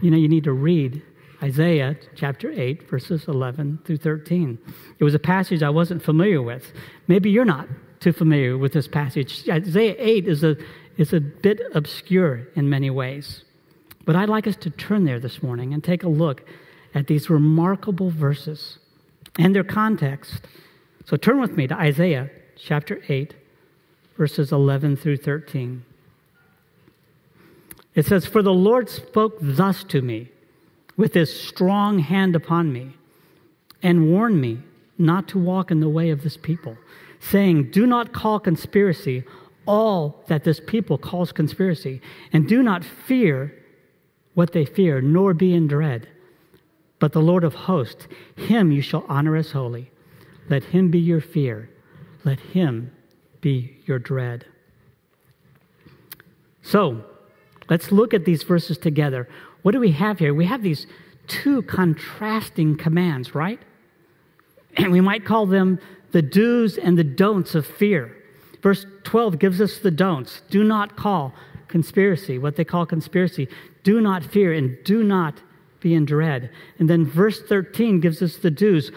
you 0.01 0.11
know, 0.13 0.17
you 0.17 0.29
need 0.29 0.45
to 0.45 0.53
read 0.53 1.03
Isaiah 1.43 1.97
chapter 2.15 2.53
8, 2.53 2.89
verses 2.89 3.27
11 3.27 3.81
through 3.85 3.99
13. 3.99 4.57
It 5.01 5.05
was 5.05 5.15
a 5.15 5.19
passage 5.19 5.65
I 5.65 5.71
wasn't 5.71 6.03
familiar 6.03 6.43
with. 6.43 6.73
Maybe 7.09 7.31
you're 7.31 7.45
not 7.45 7.69
too 8.01 8.13
familiar 8.13 8.57
with 8.57 8.73
this 8.73 8.89
passage. 8.89 9.49
Isaiah 9.49 9.97
8 9.99 10.29
is 10.29 10.45
a, 10.45 10.57
is 10.97 11.13
a 11.13 11.21
bit 11.21 11.61
obscure 11.75 12.49
in 12.55 12.69
many 12.69 12.91
ways. 12.91 13.45
But 14.05 14.17
I'd 14.17 14.29
like 14.29 14.47
us 14.47 14.57
to 14.57 14.71
turn 14.71 15.05
there 15.05 15.21
this 15.21 15.43
morning 15.43 15.75
and 15.75 15.83
take 15.83 16.03
a 16.03 16.09
look 16.09 16.43
at 16.95 17.07
these 17.07 17.29
remarkable 17.29 18.11
verses 18.11 18.79
and 19.39 19.55
their 19.55 19.65
context. 19.65 20.47
So 21.05 21.17
turn 21.17 21.41
with 21.41 21.53
me 21.53 21.67
to 21.67 21.75
Isaiah 21.75 22.31
chapter 22.57 23.03
8, 23.09 23.35
verses 24.17 24.53
11 24.53 24.97
through 24.97 25.19
13. 25.19 25.85
It 27.95 28.07
says, 28.07 28.27
For 28.27 28.43
the 28.43 28.53
Lord 28.53 28.89
spoke 28.89 29.37
thus 29.41 29.85
to 29.85 30.01
me 30.03 30.31
with 30.97 31.15
his 31.15 31.33
strong 31.41 31.99
hand 32.01 32.35
upon 32.35 32.73
me 32.73 32.95
and 33.83 34.11
warned 34.11 34.41
me 34.41 34.59
not 34.99 35.29
to 35.29 35.39
walk 35.39 35.71
in 35.71 35.81
the 35.81 35.89
way 35.89 36.11
of 36.11 36.23
this 36.23 36.37
people, 36.37 36.77
saying, 37.21 37.71
Do 37.71 37.87
not 37.87 38.13
call 38.13 38.41
conspiracy 38.41 39.25
all 39.67 40.25
that 40.29 40.45
this 40.45 40.61
people 40.67 40.97
calls 40.97 41.31
conspiracy, 41.31 42.01
and 42.33 42.49
do 42.49 42.63
not 42.63 42.85
fear 42.85 43.55
what 44.35 44.53
they 44.53 44.65
fear, 44.65 45.01
nor 45.01 45.35
be 45.35 45.53
in 45.53 45.67
dread. 45.67 46.09
But 46.99 47.13
the 47.13 47.21
Lord 47.21 47.45
of 47.45 47.55
hosts, 47.55 48.09
him 48.35 48.73
you 48.73 48.81
shall 48.81 49.05
honor 49.09 49.37
as 49.37 49.53
holy. 49.53 49.91
Let 50.49 50.65
him 50.65 50.91
be 50.91 50.99
your 50.99 51.21
fear. 51.21 51.71
Let 52.25 52.41
him 52.41 52.93
be 53.41 53.77
your 53.85 53.99
dread. 53.99 54.47
So, 56.63 57.05
let's 57.69 57.93
look 57.93 58.15
at 58.15 58.25
these 58.25 58.43
verses 58.43 58.79
together. 58.79 59.29
What 59.63 59.73
do 59.73 59.81
we 59.81 59.93
have 59.93 60.19
here? 60.19 60.35
We 60.35 60.47
have 60.47 60.63
these 60.63 60.87
two 61.29 61.63
contrasting 61.63 62.77
commands, 62.77 63.35
right? 63.35 63.61
And 64.77 64.93
we 64.93 65.01
might 65.01 65.25
call 65.25 65.47
them 65.47 65.79
the 66.13 66.23
do's 66.23 66.79
and 66.79 66.99
the 66.99 67.05
don'ts 67.05 67.55
of 67.55 67.67
fear. 67.67 68.17
Verse 68.63 68.87
12 69.05 69.39
gives 69.39 69.61
us 69.61 69.79
the 69.79 69.91
don'ts. 69.91 70.43
Do 70.51 70.65
not 70.65 70.97
call 70.97 71.35
conspiracy, 71.69 72.39
what 72.39 72.57
they 72.57 72.65
call 72.65 72.87
conspiracy. 72.87 73.49
Do 73.83 74.01
not 74.01 74.25
fear 74.25 74.53
and 74.53 74.77
do 74.85 75.03
not 75.03 75.43
be 75.81 75.95
in 75.95 76.05
dread. 76.05 76.51
And 76.79 76.91
then 76.91 77.07
verse 77.07 77.41
13 77.43 78.01
gives 78.01 78.23
us 78.23 78.37
the 78.37 78.51
do's. 78.51 78.91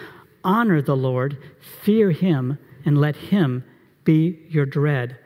Honor 0.44 0.82
the 0.82 0.96
Lord, 0.96 1.38
fear 1.84 2.12
him, 2.12 2.58
and 2.86 3.00
let 3.00 3.16
him 3.16 3.64
be 4.04 4.40
your 4.50 4.66
dread. 4.66 5.18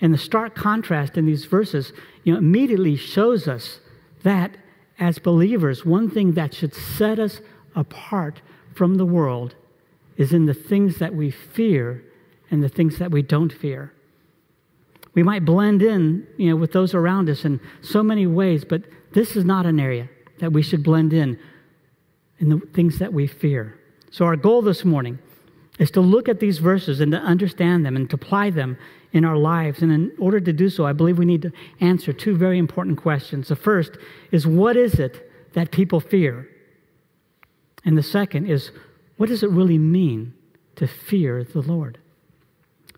And 0.00 0.12
the 0.12 0.18
stark 0.18 0.54
contrast 0.54 1.16
in 1.16 1.24
these 1.24 1.46
verses, 1.46 1.92
you 2.24 2.32
know, 2.32 2.38
immediately 2.38 2.96
shows 2.96 3.48
us 3.48 3.80
that 4.22 4.56
as 4.98 5.18
believers, 5.18 5.86
one 5.86 6.10
thing 6.10 6.32
that 6.32 6.52
should 6.52 6.74
set 6.74 7.18
us 7.18 7.40
apart 7.74 8.42
from 8.74 8.96
the 8.96 9.06
world 9.06 9.54
is 10.18 10.34
in 10.34 10.44
the 10.44 10.54
things 10.54 10.98
that 10.98 11.14
we 11.14 11.30
fear 11.30 12.04
and 12.50 12.62
the 12.62 12.68
things 12.68 12.98
that 12.98 13.10
we 13.10 13.22
don't 13.22 13.52
fear. 13.52 13.92
We 15.14 15.22
might 15.22 15.44
blend 15.44 15.82
in, 15.82 16.26
you 16.36 16.50
know, 16.50 16.56
with 16.56 16.72
those 16.72 16.94
around 16.94 17.30
us 17.30 17.44
in 17.44 17.60
so 17.80 18.02
many 18.02 18.26
ways, 18.26 18.64
but 18.64 18.82
this 19.12 19.36
is 19.36 19.44
not 19.44 19.64
an 19.64 19.80
area 19.80 20.08
that 20.40 20.52
we 20.52 20.62
should 20.62 20.82
blend 20.82 21.12
in 21.12 21.38
in 22.38 22.50
the 22.50 22.60
things 22.72 22.98
that 22.98 23.12
we 23.12 23.26
fear. 23.26 23.78
So 24.10 24.24
our 24.24 24.36
goal 24.36 24.62
this 24.62 24.84
morning 24.84 25.18
is 25.78 25.90
to 25.92 26.00
look 26.00 26.28
at 26.28 26.40
these 26.40 26.58
verses 26.58 27.00
and 27.00 27.12
to 27.12 27.18
understand 27.18 27.84
them 27.84 27.96
and 27.96 28.08
to 28.10 28.16
apply 28.16 28.50
them 28.50 28.76
in 29.12 29.24
our 29.24 29.36
lives. 29.36 29.82
And 29.82 29.92
in 29.92 30.12
order 30.18 30.40
to 30.40 30.52
do 30.52 30.68
so, 30.68 30.86
I 30.86 30.92
believe 30.92 31.18
we 31.18 31.24
need 31.24 31.42
to 31.42 31.52
answer 31.80 32.12
two 32.12 32.36
very 32.36 32.58
important 32.58 32.98
questions. 32.98 33.48
The 33.48 33.56
first 33.56 33.92
is 34.30 34.46
what 34.46 34.76
is 34.76 34.94
it 34.94 35.30
that 35.54 35.70
people 35.70 36.00
fear? 36.00 36.48
And 37.84 37.96
the 37.96 38.02
second 38.02 38.46
is 38.46 38.70
what 39.18 39.28
does 39.28 39.42
it 39.42 39.50
really 39.50 39.78
mean 39.78 40.32
to 40.76 40.86
fear 40.86 41.44
the 41.44 41.60
Lord? 41.60 41.98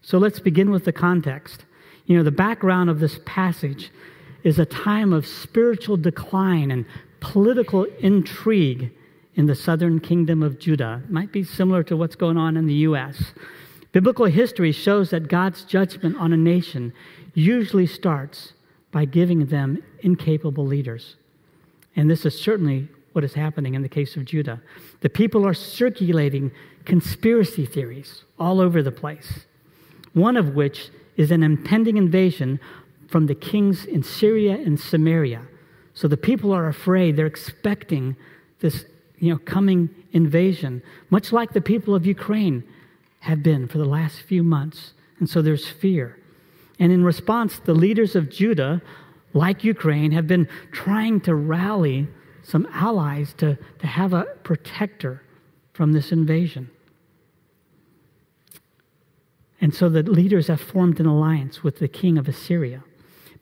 So 0.03 0.19
let's 0.19 0.39
begin 0.39 0.71
with 0.71 0.85
the 0.85 0.93
context. 0.93 1.65
You 2.07 2.17
know, 2.17 2.23
the 2.23 2.31
background 2.31 2.89
of 2.89 3.01
this 3.01 3.19
passage 3.25 3.91
is 4.45 4.59
a 4.59 4.67
time 4.67 5.13
of 5.13 5.27
spiritual 5.27 5.97
decline 5.97 6.71
and 6.71 6.87
political 7.21 7.85
intrigue 8.01 8.91
in 9.35 9.47
the 9.47 9.55
southern 9.55 10.01
kingdom 10.01 10.43
of 10.43 10.59
Judah. 10.59 11.03
It 11.05 11.11
might 11.11 11.33
be 11.33 11.43
similar 11.43 11.83
to 11.85 11.97
what's 11.97 12.17
going 12.17 12.37
on 12.37 12.57
in 12.57 12.67
the 12.67 12.75
U.S. 12.75 13.33
Biblical 13.93 14.27
history 14.27 14.73
shows 14.73 15.11
that 15.11 15.29
God's 15.29 15.65
judgment 15.65 16.17
on 16.17 16.33
a 16.33 16.37
nation 16.37 16.93
usually 17.35 17.87
starts 17.87 18.53
by 18.93 19.05
giving 19.05 19.47
them 19.47 19.83
incapable 20.01 20.67
leaders. 20.67 21.17
And 21.97 22.11
this 22.11 22.27
is 22.27 22.41
certainly 22.41 22.89
what 23.13 23.25
is 23.25 23.35
happening 23.35 23.75
in 23.75 23.83
the 23.83 23.89
case 23.89 24.17
of 24.17 24.25
Judah. 24.25 24.61
The 25.01 25.11
people 25.11 25.47
are 25.47 25.55
circulating 25.55 26.53
conspiracy 26.85 27.67
theories 27.67 28.25
all 28.39 28.61
over 28.61 28.83
the 28.83 28.93
place, 28.93 29.47
one 30.13 30.37
of 30.37 30.55
which 30.55 30.91
is 31.17 31.31
an 31.31 31.43
impending 31.43 31.97
invasion 31.97 32.61
from 33.09 33.27
the 33.27 33.35
kings 33.35 33.85
in 33.85 34.03
Syria 34.03 34.55
and 34.55 34.79
Samaria. 34.79 35.43
So 35.95 36.09
the 36.09 36.17
people 36.17 36.53
are 36.53 36.69
afraid, 36.69 37.17
they're 37.17 37.27
expecting 37.27 38.17
this 38.61 38.85
you 39.19 39.31
know, 39.31 39.39
coming 39.39 39.91
invasion, 40.13 40.83
much 41.11 41.33
like 41.33 41.53
the 41.53 41.61
people 41.61 41.95
of 41.95 42.07
Ukraine 42.07 42.65
have 43.21 43.43
been 43.43 43.69
for 43.69 43.79
the 43.79 43.85
last 43.85 44.23
few 44.23 44.43
months. 44.43 44.95
And 45.19 45.29
so 45.29 45.43
there's 45.43 45.67
fear. 45.67 46.19
And 46.79 46.91
in 46.91 47.05
response, 47.05 47.59
the 47.59 47.75
leaders 47.75 48.17
of 48.17 48.31
Judah, 48.31 48.81
like 49.35 49.63
Ukraine, 49.63 50.13
have 50.13 50.27
been 50.27 50.49
trying 50.73 51.21
to 51.23 51.35
rally 51.35 52.09
some 52.51 52.67
allies 52.73 53.35
to, 53.39 53.57
to 53.79 53.87
have 53.87 54.13
a 54.13 54.25
protector 54.43 55.23
from 55.73 55.93
this 55.93 56.13
invasion. 56.13 56.71
And 59.61 59.75
so 59.75 59.89
the 59.89 60.03
leaders 60.03 60.49
have 60.49 60.61
formed 60.61 61.01
an 61.01 61.07
alliance 61.07 61.63
with 61.63 61.79
the 61.79 61.89
king 61.89 62.19
of 62.19 62.29
Assyria. 62.29 62.83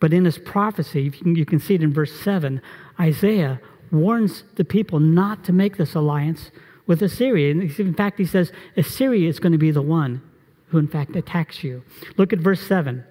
But 0.01 0.13
in 0.13 0.25
his 0.25 0.39
prophecy, 0.39 1.03
you 1.03 1.11
can, 1.11 1.35
you 1.35 1.45
can 1.45 1.59
see 1.59 1.75
it 1.75 1.83
in 1.83 1.93
verse 1.93 2.13
7, 2.21 2.61
Isaiah 3.01 3.61
warns 3.91 4.45
the 4.57 4.65
people 4.65 5.01
not 5.01 5.45
to 5.45 5.53
make 5.53 5.77
this 5.77 5.95
alliance 5.95 6.51
with 6.87 7.03
Assyria. 7.03 7.51
In 7.51 7.95
fact, 7.95 8.19
he 8.19 8.25
says 8.25 8.53
Assyria 8.77 9.29
is 9.29 9.41
going 9.41 9.53
to 9.53 9.59
be 9.59 9.71
the 9.71 9.83
one 9.83 10.23
who, 10.69 10.79
in 10.79 10.89
fact, 10.89 11.17
attacks 11.17 11.65
you. 11.65 11.83
Look 12.17 12.33
at 12.33 12.39
verse 12.39 12.61
7. 12.61 13.05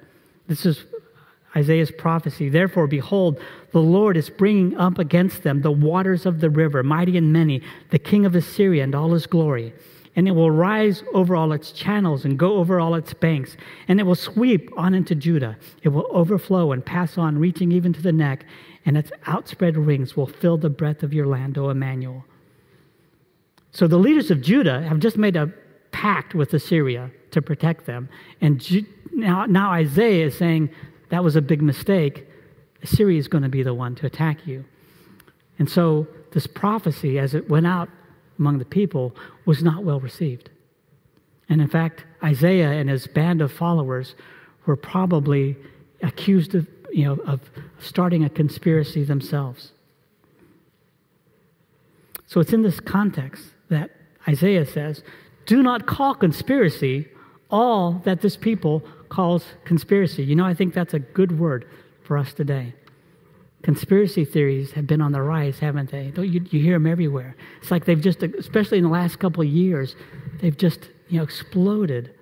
This 0.47 0.65
is 0.65 0.85
Isaiah's 1.57 1.91
prophecy. 1.91 2.49
Therefore, 2.49 2.87
behold, 2.87 3.41
the 3.71 3.81
Lord 3.81 4.15
is 4.15 4.29
bringing 4.29 4.77
up 4.77 4.99
against 4.99 5.43
them 5.43 5.61
the 5.61 5.71
waters 5.71 6.25
of 6.25 6.39
the 6.39 6.49
river, 6.49 6.83
mighty 6.83 7.17
and 7.17 7.33
many, 7.33 7.61
the 7.89 7.99
king 7.99 8.25
of 8.25 8.35
Assyria 8.35 8.83
and 8.83 8.93
all 8.93 9.11
his 9.11 9.25
glory. 9.25 9.73
And 10.15 10.27
it 10.27 10.31
will 10.31 10.51
rise 10.51 11.03
over 11.13 11.35
all 11.35 11.51
its 11.51 11.71
channels 11.71 12.25
and 12.25 12.39
go 12.39 12.57
over 12.57 12.79
all 12.79 12.95
its 12.95 13.13
banks, 13.13 13.57
and 13.87 13.99
it 13.99 14.03
will 14.03 14.15
sweep 14.15 14.69
on 14.77 14.93
into 14.93 15.13
Judah. 15.13 15.57
It 15.83 15.89
will 15.89 16.07
overflow 16.11 16.71
and 16.71 16.85
pass 16.85 17.17
on, 17.17 17.37
reaching 17.37 17.71
even 17.71 17.93
to 17.93 18.01
the 18.01 18.11
neck, 18.11 18.45
and 18.85 18.97
its 18.97 19.11
outspread 19.27 19.77
wings 19.77 20.15
will 20.15 20.27
fill 20.27 20.57
the 20.57 20.69
breadth 20.69 21.03
of 21.03 21.13
your 21.13 21.27
land, 21.27 21.57
O 21.57 21.69
Emmanuel. 21.69 22.23
So 23.71 23.87
the 23.87 23.97
leaders 23.97 24.31
of 24.31 24.41
Judah 24.41 24.81
have 24.87 24.99
just 24.99 25.17
made 25.17 25.35
a 25.35 25.51
pact 25.91 26.33
with 26.33 26.53
Assyria 26.53 27.11
to 27.31 27.41
protect 27.41 27.85
them. 27.85 28.09
And 28.41 28.63
now, 29.11 29.71
Isaiah 29.71 30.27
is 30.27 30.37
saying 30.37 30.69
that 31.09 31.23
was 31.23 31.35
a 31.35 31.41
big 31.41 31.61
mistake. 31.61 32.27
Assyria 32.83 33.19
is 33.19 33.27
going 33.27 33.43
to 33.43 33.49
be 33.49 33.63
the 33.63 33.73
one 33.73 33.95
to 33.95 34.05
attack 34.05 34.45
you. 34.45 34.65
And 35.59 35.69
so 35.69 36.07
this 36.31 36.47
prophecy, 36.47 37.17
as 37.17 37.33
it 37.33 37.49
went 37.49 37.65
out 37.65 37.89
among 38.37 38.59
the 38.59 38.65
people, 38.65 39.15
was 39.45 39.63
not 39.63 39.83
well 39.83 39.99
received. 39.99 40.49
And 41.49 41.61
in 41.61 41.67
fact, 41.67 42.05
Isaiah 42.23 42.71
and 42.71 42.89
his 42.89 43.07
band 43.07 43.41
of 43.41 43.51
followers 43.51 44.15
were 44.65 44.75
probably 44.75 45.55
accused 46.03 46.53
of, 46.53 46.67
you 46.91 47.05
know, 47.05 47.15
of 47.25 47.41
starting 47.79 48.23
a 48.23 48.29
conspiracy 48.29 49.03
themselves. 49.03 49.71
So 52.27 52.41
it's 52.41 52.53
in 52.53 52.61
this 52.61 52.79
context 52.79 53.45
that 53.69 53.91
Isaiah 54.27 54.65
says, 54.65 55.03
Do 55.45 55.63
not 55.63 55.87
call 55.87 56.13
conspiracy 56.13 57.07
all 57.49 58.01
that 58.03 58.21
this 58.21 58.35
people 58.35 58.83
calls 59.09 59.45
conspiracy. 59.65 60.23
You 60.23 60.35
know, 60.35 60.45
I 60.45 60.53
think 60.53 60.73
that's 60.73 60.93
a 60.93 60.99
good 60.99 61.39
word 61.39 61.65
for 62.03 62.17
us 62.17 62.33
today. 62.33 62.73
Conspiracy 63.63 64.23
theories 64.23 64.71
have 64.73 64.87
been 64.87 65.01
on 65.01 65.11
the 65.11 65.21
rise, 65.21 65.59
haven't 65.59 65.91
they? 65.91 66.11
You, 66.15 66.45
you 66.49 66.61
hear 66.61 66.73
them 66.75 66.87
everywhere. 66.87 67.35
It's 67.61 67.71
like 67.71 67.85
they've 67.85 67.99
just, 67.99 68.21
especially 68.23 68.77
in 68.77 68.83
the 68.83 68.89
last 68.89 69.19
couple 69.19 69.41
of 69.41 69.49
years, 69.49 69.95
they've 70.41 70.57
just 70.57 70.89
you 71.09 71.17
know 71.17 71.23
exploded 71.23 72.13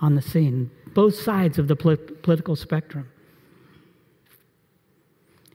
on 0.00 0.14
the 0.14 0.22
scene. 0.22 0.70
Both 0.88 1.14
sides 1.14 1.58
of 1.58 1.68
the 1.68 1.76
polit- 1.76 2.22
political 2.22 2.56
spectrum. 2.56 3.08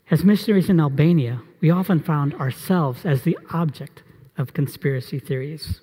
As 0.10 0.24
missionaries 0.24 0.70
in 0.70 0.80
Albania, 0.80 1.42
we 1.62 1.72
often 1.72 2.00
found 2.00 2.34
ourselves 2.36 3.06
as 3.06 3.24
the 3.24 3.38
object 3.52 4.04
of 4.38 4.54
conspiracy 4.54 5.20
theories. 5.20 5.82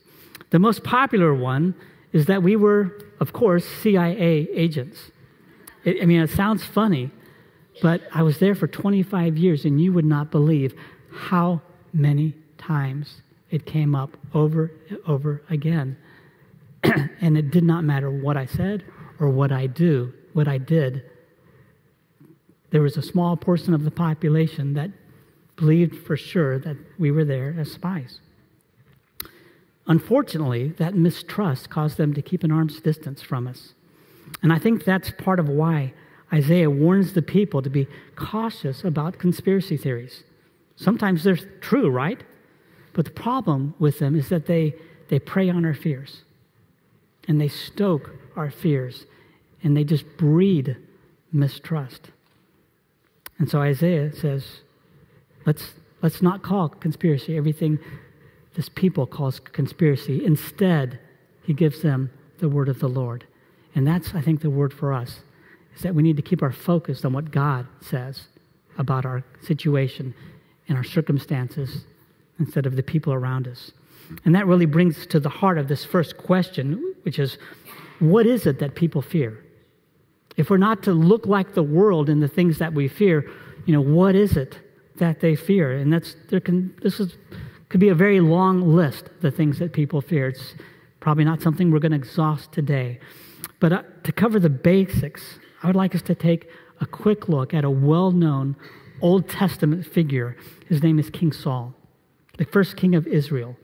The 0.50 0.59
most 0.59 0.85
popular 0.85 1.35
one 1.35 1.75
is 2.12 2.26
that 2.26 2.42
we 2.42 2.57
were, 2.57 2.99
of 3.21 3.33
course, 3.33 3.66
CIA 3.66 4.49
agents. 4.52 5.11
It, 5.85 6.02
I 6.02 6.07
mean, 6.07 6.21
it 6.21 6.31
sounds 6.31 6.64
funny, 6.64 7.11
but 7.81 8.02
I 8.12 8.23
was 8.23 8.38
there 8.38 8.54
for 8.54 8.66
25 8.66 9.37
years, 9.37 9.64
and 9.64 9.81
you 9.81 9.92
would 9.92 10.04
not 10.04 10.31
believe 10.31 10.75
how 11.11 11.62
many 11.92 12.35
times 12.59 13.23
it 13.50 13.66
came 13.66 13.95
up 13.95 14.16
over 14.35 14.73
and 14.88 14.99
over 15.07 15.42
again. 15.50 15.97
and 17.21 17.37
it 17.37 17.50
did 17.50 17.64
not 17.64 17.85
matter 17.85 18.11
what 18.11 18.37
I 18.37 18.47
said 18.47 18.85
or 19.21 19.28
what 19.28 19.52
I 19.52 19.66
do, 19.66 20.12
what 20.33 20.49
I 20.49 20.59
did. 20.59 21.04
There 22.71 22.83
was 22.83 22.97
a 22.97 23.02
small 23.02 23.37
portion 23.37 23.75
of 23.75 23.85
the 23.85 23.90
population 23.90 24.75
that 24.75 24.90
believed 25.57 26.07
for 26.07 26.16
sure 26.16 26.59
that 26.59 26.76
we 26.99 27.11
were 27.11 27.25
there 27.25 27.54
as 27.59 27.71
spies. 27.71 28.21
Unfortunately, 29.86 30.68
that 30.78 30.94
mistrust 30.94 31.70
caused 31.70 31.96
them 31.96 32.14
to 32.14 32.22
keep 32.22 32.44
an 32.44 32.52
arm's 32.52 32.80
distance 32.80 33.20
from 33.20 33.46
us. 33.46 33.74
And 34.42 34.52
I 34.52 34.58
think 34.58 34.84
that's 34.84 35.10
part 35.10 35.40
of 35.40 35.48
why 35.48 35.92
Isaiah 36.32 36.70
warns 36.70 37.12
the 37.12 37.22
people 37.22 37.62
to 37.62 37.70
be 37.70 37.88
cautious 38.16 38.84
about 38.84 39.18
conspiracy 39.18 39.76
theories. 39.76 40.24
Sometimes 40.76 41.24
they're 41.24 41.36
true, 41.60 41.90
right? 41.90 42.22
But 42.92 43.04
the 43.04 43.10
problem 43.10 43.74
with 43.78 43.98
them 43.98 44.16
is 44.16 44.28
that 44.28 44.46
they, 44.46 44.74
they 45.08 45.18
prey 45.18 45.50
on 45.50 45.64
our 45.64 45.74
fears 45.74 46.22
and 47.28 47.40
they 47.40 47.48
stoke 47.48 48.10
our 48.36 48.50
fears 48.50 49.06
and 49.62 49.76
they 49.76 49.84
just 49.84 50.04
breed 50.16 50.76
mistrust. 51.32 52.10
And 53.38 53.50
so 53.50 53.60
Isaiah 53.60 54.14
says, 54.14 54.60
let's, 55.46 55.74
let's 56.02 56.22
not 56.22 56.42
call 56.42 56.68
conspiracy 56.68 57.36
everything 57.36 57.78
this 58.54 58.68
people 58.68 59.06
calls 59.06 59.40
conspiracy. 59.40 60.25
Instead, 60.25 60.99
he 61.42 61.52
gives 61.52 61.82
them 61.82 62.11
the 62.38 62.49
word 62.49 62.68
of 62.68 62.80
the 62.80 62.88
Lord. 62.88 63.26
And 63.75 63.87
that's, 63.87 64.14
I 64.14 64.21
think, 64.21 64.40
the 64.40 64.50
word 64.50 64.73
for 64.73 64.92
us 64.92 65.21
is 65.75 65.82
that 65.82 65.94
we 65.94 66.02
need 66.02 66.16
to 66.16 66.23
keep 66.23 66.42
our 66.42 66.52
focus 66.52 67.04
on 67.04 67.12
what 67.12 67.30
God 67.30 67.66
says 67.80 68.28
about 68.78 69.06
our 69.06 69.25
situation 69.40 70.14
and 70.68 70.76
our 70.76 70.85
circumstances 70.85 71.85
instead 72.38 72.66
of 72.66 72.76
the 72.76 72.82
people 72.82 73.12
around 73.12 73.49
us. 73.49 73.73
And 74.25 74.35
that 74.35 74.47
really 74.47 74.66
brings 74.66 75.06
to 75.06 75.21
the 75.21 75.28
heart 75.28 75.59
of 75.59 75.68
this 75.68 75.85
first 75.85 76.16
question, 76.18 76.94
which 77.02 77.18
is 77.18 77.38
what 78.00 78.26
is 78.26 78.47
it 78.47 78.59
that 78.59 78.75
people 78.75 79.00
fear? 79.00 79.38
If 80.37 80.50
we're 80.50 80.56
not 80.56 80.82
to 80.85 80.92
look 80.92 81.26
like 81.26 81.54
the 81.54 81.62
world 81.62 82.09
in 82.09 82.21
the 82.21 82.28
things 82.28 82.59
that 82.59 82.73
we 82.73 82.88
fear, 82.88 83.30
you 83.64 83.73
know, 83.73 83.80
what 83.80 84.14
is 84.14 84.37
it 84.37 84.59
that 84.97 85.21
they 85.21 85.37
fear? 85.37 85.73
And 85.73 85.92
that's 85.92 86.16
there 86.28 86.40
can 86.40 86.75
this 86.82 87.00
is 87.00 87.16
could 87.72 87.80
be 87.80 87.88
a 87.88 87.94
very 87.94 88.20
long 88.20 88.76
list 88.76 89.08
the 89.22 89.30
things 89.30 89.58
that 89.58 89.72
people 89.72 90.02
fear. 90.02 90.28
It's 90.28 90.54
probably 91.00 91.24
not 91.24 91.40
something 91.40 91.70
we're 91.70 91.78
going 91.78 91.92
to 91.92 91.96
exhaust 91.96 92.52
today. 92.52 93.00
But 93.60 93.72
uh, 93.72 93.82
to 94.04 94.12
cover 94.12 94.38
the 94.38 94.50
basics, 94.50 95.40
I 95.62 95.68
would 95.68 95.74
like 95.74 95.94
us 95.94 96.02
to 96.02 96.14
take 96.14 96.50
a 96.82 96.86
quick 96.86 97.30
look 97.30 97.54
at 97.54 97.64
a 97.64 97.70
well-known 97.70 98.56
Old 99.00 99.26
Testament 99.26 99.86
figure. 99.86 100.36
His 100.68 100.82
name 100.82 100.98
is 100.98 101.08
King 101.08 101.32
Saul, 101.32 101.72
the 102.36 102.44
first 102.44 102.76
king 102.76 102.94
of 102.94 103.06
Israel. 103.06 103.56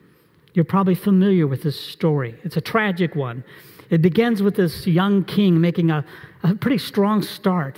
You're 0.54 0.64
probably 0.64 0.94
familiar 0.94 1.46
with 1.46 1.62
this 1.62 1.78
story. 1.78 2.34
It's 2.44 2.56
a 2.56 2.62
tragic 2.62 3.14
one. 3.14 3.44
It 3.90 4.00
begins 4.00 4.42
with 4.42 4.56
this 4.56 4.86
young 4.86 5.22
king 5.22 5.60
making 5.60 5.90
a, 5.90 6.02
a 6.42 6.54
pretty 6.54 6.78
strong 6.78 7.20
start 7.22 7.76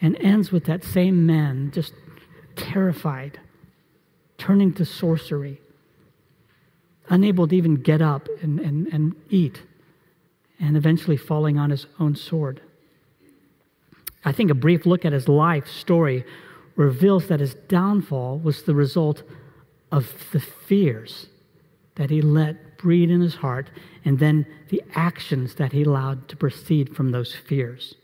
and 0.00 0.16
ends 0.16 0.50
with 0.50 0.64
that 0.64 0.82
same 0.82 1.26
man 1.26 1.70
just 1.72 1.92
terrified, 2.56 3.38
turning 4.38 4.72
to 4.74 4.84
sorcery, 4.84 5.60
unable 7.08 7.46
to 7.48 7.56
even 7.56 7.74
get 7.74 8.00
up 8.00 8.28
and, 8.42 8.60
and, 8.60 8.86
and 8.88 9.14
eat, 9.28 9.62
and 10.60 10.76
eventually 10.76 11.16
falling 11.16 11.58
on 11.58 11.70
his 11.70 11.86
own 12.00 12.16
sword. 12.16 12.60
I 14.24 14.32
think 14.32 14.50
a 14.50 14.54
brief 14.54 14.86
look 14.86 15.04
at 15.04 15.12
his 15.12 15.28
life 15.28 15.68
story 15.68 16.24
reveals 16.76 17.26
that 17.26 17.40
his 17.40 17.54
downfall 17.54 18.38
was 18.38 18.62
the 18.62 18.74
result 18.74 19.22
of 19.90 20.12
the 20.32 20.40
fears 20.40 21.26
that 21.96 22.10
he 22.10 22.22
let 22.22 22.78
breed 22.78 23.10
in 23.10 23.20
his 23.20 23.34
heart 23.34 23.70
and 24.04 24.18
then 24.18 24.46
the 24.68 24.82
actions 24.94 25.56
that 25.56 25.72
he 25.72 25.82
allowed 25.82 26.28
to 26.28 26.36
proceed 26.36 26.94
from 26.94 27.10
those 27.10 27.34
fears. 27.34 27.96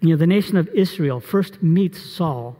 You 0.00 0.10
know, 0.10 0.16
the 0.16 0.26
nation 0.26 0.58
of 0.58 0.68
Israel 0.68 1.18
first 1.18 1.62
meets 1.62 1.98
Saul, 1.98 2.56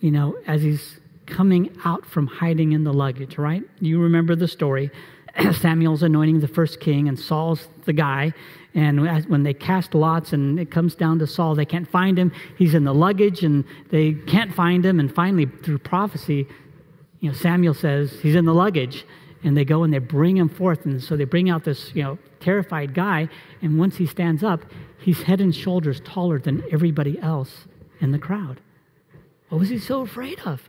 you 0.00 0.10
know, 0.10 0.36
as 0.46 0.62
he's 0.62 1.00
coming 1.26 1.76
out 1.84 2.06
from 2.06 2.26
hiding 2.26 2.72
in 2.72 2.84
the 2.84 2.92
luggage, 2.92 3.38
right? 3.38 3.62
You 3.80 4.00
remember 4.00 4.36
the 4.36 4.48
story. 4.48 4.90
Samuel's 5.60 6.02
anointing 6.02 6.40
the 6.40 6.48
first 6.48 6.80
king, 6.80 7.08
and 7.08 7.18
Saul's 7.18 7.68
the 7.84 7.92
guy. 7.92 8.32
And 8.74 9.26
when 9.30 9.42
they 9.42 9.54
cast 9.54 9.94
lots 9.94 10.34
and 10.34 10.60
it 10.60 10.70
comes 10.70 10.94
down 10.94 11.18
to 11.20 11.26
Saul, 11.26 11.54
they 11.54 11.64
can't 11.64 11.88
find 11.88 12.18
him. 12.18 12.30
He's 12.58 12.74
in 12.74 12.84
the 12.84 12.92
luggage 12.92 13.42
and 13.42 13.64
they 13.90 14.12
can't 14.12 14.52
find 14.52 14.84
him. 14.84 15.00
And 15.00 15.12
finally, 15.12 15.46
through 15.46 15.78
prophecy, 15.78 16.46
you 17.20 17.30
know, 17.30 17.34
Samuel 17.34 17.72
says 17.72 18.12
he's 18.20 18.34
in 18.34 18.44
the 18.44 18.52
luggage. 18.52 19.06
And 19.42 19.56
they 19.56 19.64
go 19.64 19.82
and 19.82 19.94
they 19.94 19.98
bring 19.98 20.36
him 20.36 20.50
forth. 20.50 20.84
And 20.84 21.02
so 21.02 21.16
they 21.16 21.24
bring 21.24 21.48
out 21.48 21.64
this, 21.64 21.90
you 21.94 22.02
know, 22.02 22.18
terrified 22.40 22.92
guy. 22.92 23.30
And 23.62 23.78
once 23.78 23.96
he 23.96 24.04
stands 24.04 24.42
up, 24.42 24.60
he's 24.98 25.22
head 25.22 25.40
and 25.40 25.54
shoulders 25.54 26.00
taller 26.00 26.38
than 26.38 26.62
everybody 26.70 27.18
else 27.20 27.66
in 28.00 28.12
the 28.12 28.18
crowd. 28.18 28.60
What 29.48 29.58
was 29.58 29.68
he 29.68 29.78
so 29.78 30.02
afraid 30.02 30.40
of? 30.40 30.68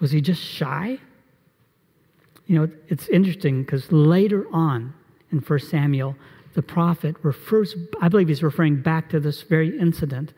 Was 0.00 0.10
he 0.10 0.20
just 0.20 0.42
shy? 0.42 0.98
You 2.46 2.58
know, 2.58 2.70
it's 2.88 3.08
interesting 3.08 3.62
because 3.62 3.90
later 3.90 4.46
on, 4.52 4.94
in 5.32 5.38
1 5.38 5.58
Samuel, 5.60 6.16
the 6.54 6.62
prophet 6.62 7.16
refers, 7.22 7.74
I 8.00 8.08
believe 8.08 8.28
he's 8.28 8.42
referring 8.42 8.80
back 8.82 9.10
to 9.10 9.20
this 9.20 9.42
very 9.42 9.78
incident 9.78 10.32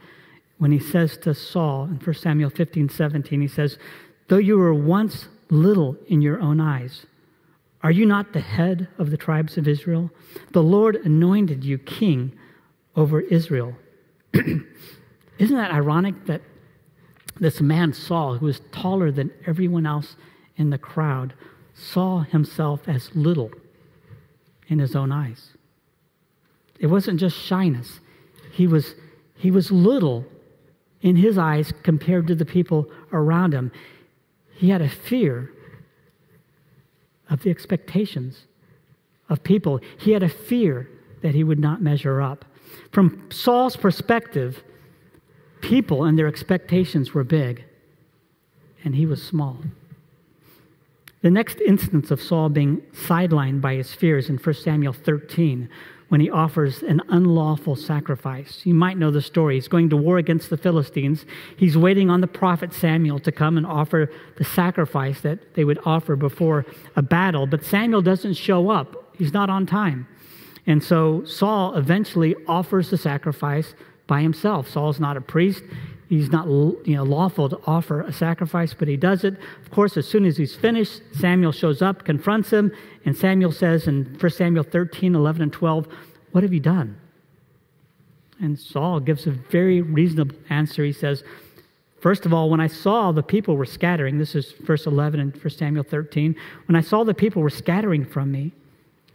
when 0.59 0.73
he 0.73 0.79
says 0.79 1.17
to 1.19 1.35
Saul 1.35 1.85
in 1.85 1.97
1 1.97 2.15
Samuel 2.15 2.51
15, 2.51 2.89
17, 2.89 3.41
he 3.41 3.49
says, 3.49 3.79
Though 4.29 4.37
you 4.39 4.59
were 4.59 4.75
once 4.75 5.29
little 5.51 5.97
in 6.07 6.21
your 6.21 6.41
own 6.41 6.61
eyes, 6.61 7.07
are 7.83 7.91
you 7.91 8.05
not 8.05 8.33
the 8.33 8.41
head 8.41 8.89
of 8.99 9.11
the 9.11 9.17
tribes 9.17 9.57
of 9.57 9.67
Israel? 9.67 10.11
The 10.53 10.63
Lord 10.63 10.97
anointed 10.97 11.65
you 11.65 11.79
king 11.79 12.33
over 12.95 13.21
Israel. 13.21 13.75
Isn't 15.41 15.57
that 15.57 15.73
ironic 15.73 16.27
that 16.27 16.43
this 17.41 17.63
man 17.63 17.95
Saul, 17.95 18.37
who 18.37 18.45
was 18.47 18.61
taller 18.73 19.11
than 19.11 19.33
everyone 19.47 19.87
else 19.87 20.17
in 20.57 20.69
the 20.69 20.77
crowd, 20.77 21.33
saw 21.73 22.21
himself 22.21 22.87
as 22.87 23.11
little 23.15 23.51
in 24.69 24.79
his 24.79 24.95
own 24.95 25.11
eyes. 25.11 25.55
It 26.79 26.89
wasn't 26.89 27.19
just 27.19 27.39
shyness, 27.39 28.01
he 28.53 28.67
was, 28.67 28.95
he 29.35 29.51
was 29.51 29.71
little 29.71 30.27
in 31.01 31.17
his 31.17 31.39
eyes 31.39 31.73
compared 31.83 32.27
to 32.27 32.35
the 32.35 32.45
people 32.45 32.91
around 33.11 33.55
him. 33.55 33.73
He 34.57 34.69
had 34.69 34.83
a 34.83 34.89
fear 34.91 35.51
of 37.31 37.43
the 37.43 37.51
expectations 37.51 38.45
of 39.31 39.43
people, 39.43 39.81
he 39.97 40.11
had 40.13 40.23
a 40.23 40.29
fear 40.29 40.91
that 41.23 41.35
he 41.35 41.45
would 41.45 41.59
not 41.59 41.81
measure 41.81 42.21
up. 42.21 42.45
From 42.93 43.31
Saul's 43.31 43.77
perspective, 43.77 44.63
people 45.61 46.05
and 46.05 46.19
their 46.19 46.27
expectations 46.27 47.15
were 47.15 47.25
big, 47.25 47.65
and 48.85 48.95
he 48.95 49.07
was 49.07 49.23
small. 49.23 49.59
The 51.23 51.31
next 51.31 51.61
instance 51.61 52.11
of 52.11 52.23
Saul 52.23 52.49
being 52.49 52.81
sidelined 52.93 53.61
by 53.61 53.75
his 53.75 53.93
fears 53.93 54.31
in 54.31 54.39
1 54.39 54.55
Samuel 54.55 54.95
13 54.95 55.69
when 56.09 56.21
he 56.21 56.31
offers 56.31 56.83
an 56.83 57.01
unlawful 57.09 57.77
sacrifice. 57.77 58.63
You 58.65 58.75
might 58.75 58.99
know 58.99 59.13
the 59.13 59.23
story. 59.23 59.55
He's 59.55 59.69
going 59.69 59.91
to 59.91 59.97
war 59.97 60.19
against 60.19 60.51
the 60.51 60.57
Philistines. 60.57 61.25
He's 61.57 61.77
waiting 61.77 62.11
on 62.11 62.21
the 62.21 62.27
prophet 62.27 62.73
Samuel 62.73 63.21
to 63.21 63.31
come 63.31 63.57
and 63.57 63.65
offer 63.65 64.11
the 64.37 64.45
sacrifice 64.45 65.21
that 65.21 65.55
they 65.55 65.65
would 65.65 65.79
offer 65.85 66.17
before 66.17 66.67
a 66.97 67.03
battle, 67.03 67.47
but 67.47 67.65
Samuel 67.65 68.03
doesn't 68.03 68.35
show 68.35 68.71
up. 68.71 69.15
He's 69.17 69.33
not 69.33 69.51
on 69.51 69.67
time. 69.67 70.09
And 70.67 70.83
so 70.83 71.25
Saul 71.25 71.77
eventually 71.77 72.35
offers 72.49 72.91
the 72.91 72.99
sacrifice 72.99 73.75
by 74.11 74.21
himself. 74.21 74.69
Saul's 74.69 75.01
not 75.01 75.17
a 75.17 75.23
priest 75.23 75.63
he's 76.11 76.31
not 76.31 76.47
you 76.49 76.97
know, 76.97 77.05
lawful 77.05 77.49
to 77.49 77.59
offer 77.67 78.03
a 78.03 78.13
sacrifice, 78.13 78.75
but 78.75 78.89
he 78.89 78.97
does 78.97 79.25
it. 79.25 79.35
Of 79.63 79.71
course, 79.71 79.97
as 79.97 80.07
soon 80.07 80.27
as 80.27 80.37
he's 80.37 80.55
finished, 80.55 81.01
Samuel 81.13 81.53
shows 81.53 81.81
up, 81.81 82.05
confronts 82.05 82.51
him, 82.51 82.73
and 83.07 83.17
Samuel 83.17 83.53
says 83.53 83.87
in 83.87 84.17
1 84.21 84.31
Samuel 84.31 84.65
13, 84.65 85.15
11, 85.15 85.41
and 85.41 85.53
12, 85.53 85.87
What 86.33 86.43
have 86.43 86.53
you 86.53 86.61
done? 86.61 86.99
And 88.41 88.59
Saul 88.59 89.01
gives 89.01 89.27
a 89.27 89.31
very 89.31 89.81
reasonable 89.81 90.37
answer. 90.51 90.85
He 90.85 90.93
says, 90.93 91.23
First 92.01 92.27
of 92.27 92.35
all, 92.35 92.51
when 92.51 92.61
I 92.61 92.67
saw 92.67 93.13
the 93.13 93.23
people 93.23 93.57
were 93.57 93.67
scattering, 93.67 94.19
this 94.19 94.35
is 94.35 94.53
verse 94.53 94.87
11 94.87 95.21
and 95.21 95.33
1 95.37 95.51
Samuel 95.51 95.85
13, 95.85 96.35
when 96.67 96.75
I 96.75 96.81
saw 96.81 97.05
the 97.05 97.15
people 97.15 97.41
were 97.41 97.51
scattering 97.51 98.05
from 98.05 98.33
me, 98.33 98.53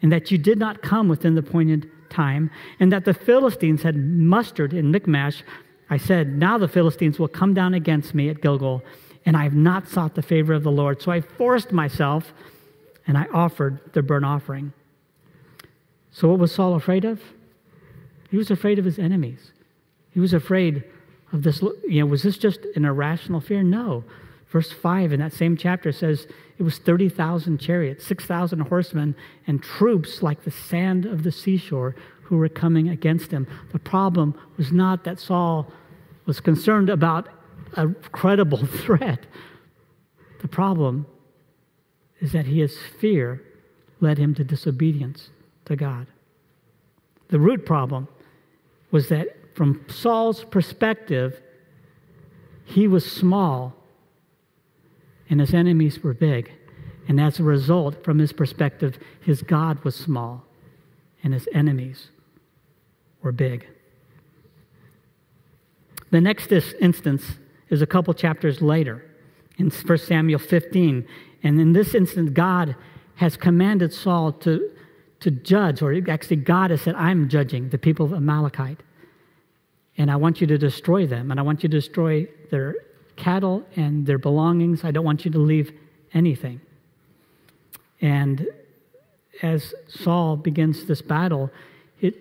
and 0.01 0.11
that 0.11 0.31
you 0.31 0.37
did 0.37 0.59
not 0.59 0.81
come 0.81 1.09
within 1.09 1.35
the 1.35 1.39
appointed 1.39 1.91
time, 2.09 2.51
and 2.79 2.91
that 2.91 3.05
the 3.05 3.13
Philistines 3.13 3.83
had 3.83 3.95
mustered 3.95 4.73
in 4.73 4.91
Michmash 4.91 5.43
I 5.89 5.97
said, 5.97 6.37
Now 6.37 6.57
the 6.57 6.67
Philistines 6.67 7.19
will 7.19 7.27
come 7.27 7.53
down 7.53 7.73
against 7.73 8.15
me 8.15 8.29
at 8.29 8.41
Gilgal, 8.41 8.83
and 9.25 9.37
I 9.37 9.43
have 9.43 9.53
not 9.53 9.87
sought 9.87 10.15
the 10.15 10.21
favor 10.21 10.53
of 10.53 10.63
the 10.63 10.71
Lord. 10.71 11.01
So 11.01 11.11
I 11.11 11.21
forced 11.21 11.71
myself 11.71 12.33
and 13.07 13.17
I 13.17 13.25
offered 13.33 13.79
the 13.93 14.01
burnt 14.01 14.25
offering. 14.25 14.73
So 16.11 16.29
what 16.29 16.39
was 16.39 16.53
Saul 16.53 16.75
afraid 16.75 17.05
of? 17.05 17.21
He 18.31 18.37
was 18.37 18.49
afraid 18.49 18.79
of 18.79 18.85
his 18.85 18.97
enemies. 18.97 19.51
He 20.11 20.19
was 20.19 20.33
afraid 20.33 20.83
of 21.31 21.43
this. 21.43 21.61
You 21.87 22.01
know, 22.01 22.05
was 22.07 22.23
this 22.23 22.37
just 22.37 22.61
an 22.75 22.85
irrational 22.85 23.41
fear? 23.41 23.63
No. 23.63 24.03
Verse 24.47 24.71
5 24.71 25.13
in 25.13 25.19
that 25.19 25.33
same 25.33 25.57
chapter 25.57 25.91
says 25.91 26.27
it 26.57 26.63
was 26.63 26.77
30,000 26.77 27.59
chariots, 27.59 28.05
6,000 28.05 28.59
horsemen, 28.61 29.15
and 29.45 29.61
troops 29.61 30.23
like 30.23 30.43
the 30.43 30.51
sand 30.51 31.05
of 31.05 31.23
the 31.23 31.31
seashore 31.31 31.95
who 32.23 32.37
were 32.37 32.49
coming 32.49 32.89
against 32.89 33.31
him. 33.31 33.45
The 33.71 33.79
problem 33.79 34.39
was 34.57 34.71
not 34.71 35.03
that 35.03 35.19
Saul 35.19 35.71
was 36.25 36.39
concerned 36.39 36.89
about 36.89 37.27
a 37.73 37.89
credible 38.11 38.65
threat. 38.85 39.25
The 40.41 40.47
problem 40.47 41.05
is 42.19 42.31
that 42.31 42.45
his 42.45 42.77
fear 42.99 43.43
led 43.99 44.17
him 44.17 44.33
to 44.35 44.43
disobedience 44.43 45.29
to 45.65 45.75
God. 45.75 46.07
The 47.29 47.39
root 47.39 47.65
problem 47.65 48.07
was 48.91 49.09
that 49.09 49.27
from 49.55 49.85
Saul's 49.89 50.43
perspective, 50.45 51.41
he 52.63 52.87
was 52.87 53.09
small 53.09 53.75
and 55.29 55.39
his 55.39 55.53
enemies 55.53 56.03
were 56.03 56.13
big. 56.13 56.51
And 57.07 57.19
as 57.19 57.39
a 57.39 57.43
result, 57.43 58.03
from 58.03 58.19
his 58.19 58.33
perspective, 58.33 58.97
his 59.21 59.41
God 59.41 59.83
was 59.83 59.95
small 59.95 60.43
and 61.23 61.33
his 61.33 61.47
enemies 61.53 62.09
were 63.21 63.31
big. 63.31 63.67
The 66.11 66.21
next 66.21 66.51
instance 66.51 67.23
is 67.69 67.81
a 67.81 67.87
couple 67.87 68.13
chapters 68.13 68.61
later 68.61 69.03
in 69.57 69.69
1 69.69 69.97
Samuel 69.97 70.39
15. 70.39 71.05
And 71.43 71.59
in 71.59 71.73
this 71.73 71.95
instance, 71.95 72.29
God 72.31 72.75
has 73.15 73.37
commanded 73.37 73.93
Saul 73.93 74.31
to, 74.31 74.69
to 75.21 75.31
judge, 75.31 75.81
or 75.81 75.93
actually, 76.09 76.37
God 76.37 76.71
has 76.71 76.81
said, 76.81 76.95
I'm 76.95 77.29
judging 77.29 77.69
the 77.69 77.77
people 77.77 78.05
of 78.05 78.13
Amalekite. 78.13 78.81
And 79.97 80.11
I 80.11 80.17
want 80.17 80.41
you 80.41 80.47
to 80.47 80.57
destroy 80.57 81.07
them, 81.07 81.31
and 81.31 81.39
I 81.39 81.43
want 81.43 81.63
you 81.63 81.69
to 81.69 81.77
destroy 81.77 82.27
their 82.51 82.75
cattle 83.15 83.63
and 83.75 84.05
their 84.05 84.17
belongings. 84.17 84.83
I 84.83 84.91
don't 84.91 85.05
want 85.05 85.25
you 85.25 85.31
to 85.31 85.39
leave 85.39 85.71
anything. 86.13 86.61
And 88.01 88.47
as 89.41 89.73
Saul 89.87 90.35
begins 90.37 90.85
this 90.85 91.01
battle, 91.01 91.49
it, 92.01 92.15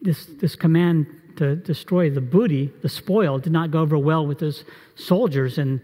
this, 0.00 0.26
this 0.40 0.56
command 0.56 1.06
to 1.36 1.56
destroy 1.56 2.10
the 2.10 2.20
booty, 2.20 2.72
the 2.82 2.88
spoil, 2.88 3.38
did 3.38 3.52
not 3.52 3.70
go 3.70 3.80
over 3.80 3.96
well 3.98 4.26
with 4.26 4.40
his 4.40 4.64
soldiers. 4.94 5.58
And, 5.58 5.80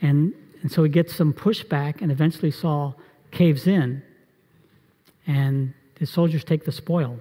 and, 0.00 0.34
and 0.62 0.72
so 0.72 0.82
he 0.82 0.90
gets 0.90 1.14
some 1.14 1.32
pushback, 1.32 2.02
and 2.02 2.10
eventually 2.10 2.50
Saul 2.50 2.96
caves 3.30 3.66
in, 3.66 4.02
and 5.26 5.74
his 5.98 6.10
soldiers 6.10 6.44
take 6.44 6.64
the 6.64 6.72
spoil. 6.72 7.18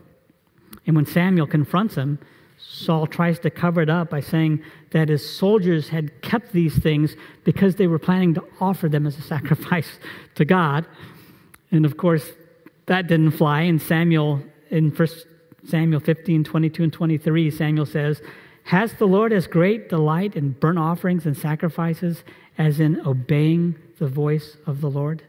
And 0.86 0.95
when 0.95 1.06
Samuel 1.06 1.47
confronts 1.47 1.95
him, 1.95 2.19
Saul 2.57 3.05
tries 3.07 3.39
to 3.39 3.49
cover 3.49 3.81
it 3.81 3.89
up 3.89 4.09
by 4.09 4.19
saying 4.19 4.63
that 4.91 5.09
his 5.09 5.27
soldiers 5.27 5.89
had 5.89 6.21
kept 6.21 6.51
these 6.51 6.77
things 6.77 7.15
because 7.43 7.75
they 7.75 7.87
were 7.87 7.99
planning 7.99 8.33
to 8.33 8.43
offer 8.59 8.89
them 8.89 9.05
as 9.05 9.17
a 9.17 9.21
sacrifice 9.33 9.99
to 10.35 10.45
God. 10.45 10.85
And 11.71 11.85
of 11.85 11.97
course, 11.97 12.31
that 12.87 13.07
didn't 13.07 13.31
fly. 13.31 13.61
And 13.61 13.81
Samuel, 13.81 14.41
in 14.69 14.89
1 14.89 15.07
Samuel 15.65 15.99
15, 15.99 16.43
22, 16.43 16.83
and 16.83 16.93
23, 16.93 17.51
Samuel 17.51 17.85
says, 17.85 18.21
Has 18.63 18.93
the 18.93 19.05
Lord 19.05 19.33
as 19.33 19.47
great 19.47 19.89
delight 19.89 20.35
in 20.35 20.51
burnt 20.51 20.79
offerings 20.79 21.25
and 21.25 21.37
sacrifices 21.37 22.23
as 22.57 22.79
in 22.79 23.05
obeying 23.05 23.75
the 23.99 24.07
voice 24.07 24.57
of 24.65 24.81
the 24.81 24.89
Lord? 24.89 25.23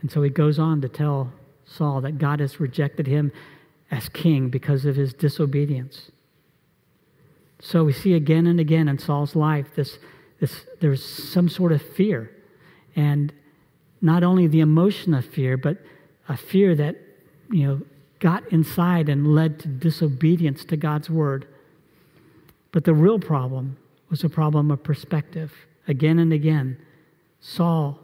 And 0.00 0.10
so 0.10 0.22
he 0.22 0.30
goes 0.30 0.58
on 0.58 0.80
to 0.80 0.88
tell 0.88 1.32
Saul 1.64 2.00
that 2.00 2.18
God 2.18 2.40
has 2.40 2.58
rejected 2.58 3.06
him 3.06 3.30
as 3.92 4.08
king 4.08 4.48
because 4.48 4.86
of 4.86 4.96
his 4.96 5.12
disobedience. 5.12 6.10
So 7.60 7.84
we 7.84 7.92
see 7.92 8.14
again 8.14 8.46
and 8.46 8.58
again 8.58 8.88
in 8.88 8.98
Saul's 8.98 9.36
life 9.36 9.66
this, 9.76 9.98
this 10.40 10.64
there's 10.80 11.04
some 11.04 11.48
sort 11.48 11.70
of 11.72 11.82
fear. 11.82 12.34
And 12.96 13.32
not 14.00 14.24
only 14.24 14.48
the 14.48 14.60
emotion 14.60 15.14
of 15.14 15.24
fear, 15.26 15.56
but 15.56 15.76
a 16.28 16.36
fear 16.36 16.74
that, 16.74 16.96
you 17.50 17.66
know, 17.66 17.82
got 18.18 18.50
inside 18.50 19.08
and 19.08 19.34
led 19.34 19.60
to 19.60 19.68
disobedience 19.68 20.64
to 20.64 20.76
God's 20.76 21.10
word. 21.10 21.46
But 22.72 22.84
the 22.84 22.94
real 22.94 23.18
problem 23.18 23.76
was 24.08 24.24
a 24.24 24.28
problem 24.28 24.70
of 24.70 24.82
perspective. 24.82 25.52
Again 25.86 26.18
and 26.18 26.32
again, 26.32 26.78
Saul 27.40 27.98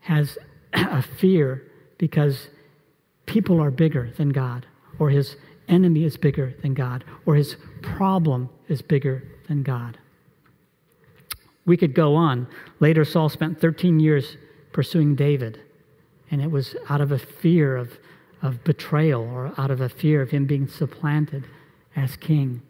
has 0.00 0.36
a 0.72 1.02
fear 1.02 1.70
because 1.98 2.48
people 3.26 3.62
are 3.62 3.70
bigger 3.70 4.10
than 4.16 4.30
God 4.30 4.66
or 4.98 5.10
his 5.10 5.36
enemy 5.68 6.04
is 6.04 6.16
bigger 6.16 6.54
than 6.62 6.74
God, 6.74 7.04
or 7.26 7.34
his 7.34 7.56
problem 7.82 8.48
is 8.68 8.82
bigger 8.82 9.24
than 9.48 9.62
God. 9.62 9.98
We 11.66 11.76
could 11.76 11.94
go 11.94 12.14
on. 12.14 12.46
Later, 12.80 13.04
Saul 13.04 13.28
spent 13.28 13.60
13 13.60 14.00
years 14.00 14.36
pursuing 14.72 15.14
David, 15.14 15.60
and 16.30 16.42
it 16.42 16.50
was 16.50 16.76
out 16.88 17.00
of 17.00 17.12
a 17.12 17.18
fear 17.18 17.76
of, 17.76 17.98
of 18.42 18.62
betrayal 18.64 19.22
or 19.22 19.52
out 19.56 19.70
of 19.70 19.80
a 19.80 19.88
fear 19.88 20.20
of 20.20 20.30
him 20.30 20.46
being 20.46 20.68
supplanted 20.68 21.44
as 21.96 22.16
king. 22.16 22.60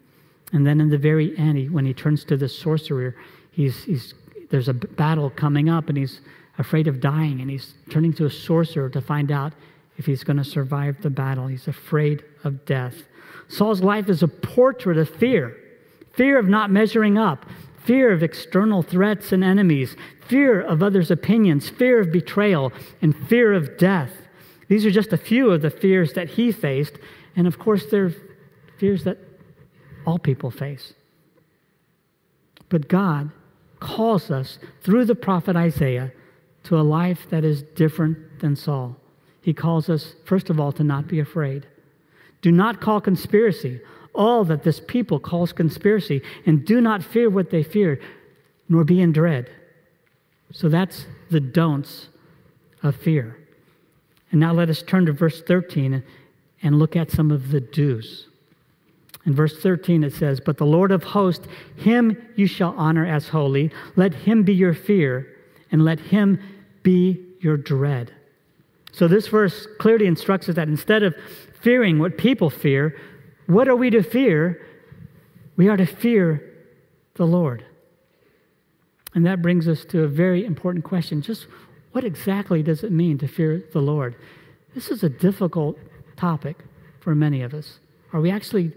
And 0.53 0.65
then 0.65 0.79
in 0.79 0.89
the 0.89 0.97
very 0.97 1.37
end, 1.37 1.57
he, 1.57 1.69
when 1.69 1.85
he 1.85 1.93
turns 1.93 2.23
to 2.25 2.37
the 2.37 2.47
sorcerer, 2.47 3.15
he's, 3.51 3.83
he's, 3.83 4.13
there's 4.49 4.69
a 4.69 4.73
battle 4.73 5.29
coming 5.29 5.67
up, 5.67 5.89
and 5.89 5.97
he's 5.97 6.21
afraid 6.57 6.87
of 6.87 7.01
dying, 7.01 7.41
and 7.41 7.49
he's 7.49 7.73
turning 7.89 8.13
to 8.13 8.25
a 8.25 8.29
sorcerer 8.29 8.89
to 8.89 9.01
find 9.01 9.31
out 9.31 9.53
if 9.97 10.05
he's 10.05 10.23
going 10.23 10.37
to 10.37 10.43
survive 10.43 11.01
the 11.01 11.09
battle. 11.09 11.47
He's 11.47 11.67
afraid 11.67 12.23
of 12.43 12.65
death. 12.65 12.95
Saul's 13.47 13.81
life 13.81 14.09
is 14.09 14.23
a 14.23 14.27
portrait 14.27 14.97
of 14.97 15.09
fear 15.09 15.57
fear 16.13 16.39
of 16.39 16.47
not 16.47 16.71
measuring 16.71 17.17
up, 17.17 17.45
fear 17.83 18.09
of 18.13 18.23
external 18.23 18.81
threats 18.81 19.33
and 19.33 19.43
enemies, 19.43 19.97
fear 20.29 20.61
of 20.61 20.81
others' 20.81 21.11
opinions, 21.11 21.67
fear 21.67 21.99
of 21.99 22.09
betrayal, 22.09 22.71
and 23.01 23.13
fear 23.27 23.53
of 23.53 23.77
death. 23.77 24.11
These 24.69 24.85
are 24.85 24.91
just 24.91 25.11
a 25.11 25.17
few 25.17 25.51
of 25.51 25.61
the 25.61 25.69
fears 25.69 26.13
that 26.13 26.29
he 26.29 26.53
faced, 26.53 26.93
and 27.35 27.47
of 27.47 27.59
course, 27.59 27.87
they're 27.87 28.13
fears 28.77 29.03
that 29.03 29.17
all 30.05 30.17
people 30.17 30.51
face. 30.51 30.93
But 32.69 32.87
God 32.87 33.29
calls 33.81 34.31
us 34.31 34.57
through 34.81 35.03
the 35.03 35.15
prophet 35.15 35.57
Isaiah 35.57 36.13
to 36.63 36.79
a 36.79 36.81
life 36.81 37.27
that 37.29 37.43
is 37.43 37.61
different 37.61 38.39
than 38.39 38.55
Saul 38.55 38.95
he 39.45 39.53
calls 39.53 39.91
us, 39.91 40.15
first 40.25 40.49
of 40.49 40.59
all, 40.59 40.71
to 40.71 40.83
not 40.83 41.07
be 41.07 41.19
afraid. 41.19 41.67
Do 42.41 42.51
not 42.51 42.81
call 42.81 42.99
conspiracy 42.99 43.79
all 44.15 44.43
that 44.45 44.63
this 44.63 44.79
people 44.79 45.19
calls 45.19 45.53
conspiracy, 45.53 46.23
and 46.47 46.65
do 46.65 46.81
not 46.81 47.03
fear 47.03 47.29
what 47.29 47.51
they 47.51 47.61
fear, 47.61 47.99
nor 48.67 48.83
be 48.83 48.99
in 48.99 49.11
dread. 49.11 49.51
So 50.51 50.67
that's 50.67 51.05
the 51.29 51.39
don'ts 51.39 52.07
of 52.81 52.95
fear. 52.95 53.37
And 54.31 54.39
now 54.39 54.51
let 54.51 54.71
us 54.71 54.81
turn 54.81 55.05
to 55.05 55.13
verse 55.13 55.43
13 55.43 56.03
and 56.63 56.79
look 56.79 56.95
at 56.95 57.11
some 57.11 57.29
of 57.29 57.51
the 57.51 57.61
do's. 57.61 58.25
In 59.27 59.35
verse 59.35 59.61
13 59.61 60.03
it 60.03 60.13
says, 60.13 60.39
But 60.39 60.57
the 60.57 60.65
Lord 60.65 60.91
of 60.91 61.03
hosts, 61.03 61.47
him 61.75 62.17
you 62.35 62.47
shall 62.47 62.73
honor 62.79 63.05
as 63.05 63.27
holy. 63.27 63.69
Let 63.95 64.15
him 64.15 64.41
be 64.41 64.55
your 64.55 64.73
fear, 64.73 65.27
and 65.71 65.85
let 65.85 65.99
him 65.99 66.39
be 66.81 67.23
your 67.41 67.57
dread. 67.57 68.11
So 68.95 69.09
this 69.09 69.27
verse 69.27 69.67
clearly 69.77 70.05
instructs 70.05 70.47
us 70.47 70.55
that 70.55 70.69
instead 70.69 71.03
of 71.03 71.13
fearing 71.59 71.99
what 71.99 72.17
people 72.17 72.49
fear, 72.49 72.97
what 73.45 73.67
are 73.67 73.75
we 73.75 73.89
to 73.89 74.01
fear? 74.01 74.65
We 75.57 75.67
are 75.67 75.75
to 75.75 75.85
fear 75.85 76.53
the 77.15 77.27
Lord. 77.27 77.65
And 79.13 79.25
that 79.25 79.41
brings 79.41 79.67
us 79.67 79.83
to 79.85 80.03
a 80.03 80.07
very 80.07 80.45
important 80.45 80.85
question. 80.85 81.21
Just 81.21 81.47
what 81.91 82.05
exactly 82.05 82.63
does 82.63 82.85
it 82.85 82.91
mean 82.93 83.17
to 83.17 83.27
fear 83.27 83.65
the 83.73 83.81
Lord? 83.81 84.15
This 84.73 84.89
is 84.89 85.03
a 85.03 85.09
difficult 85.09 85.77
topic 86.15 86.63
for 87.01 87.13
many 87.13 87.41
of 87.41 87.53
us. 87.53 87.79
Are 88.13 88.21
we 88.21 88.31
actually 88.31 88.71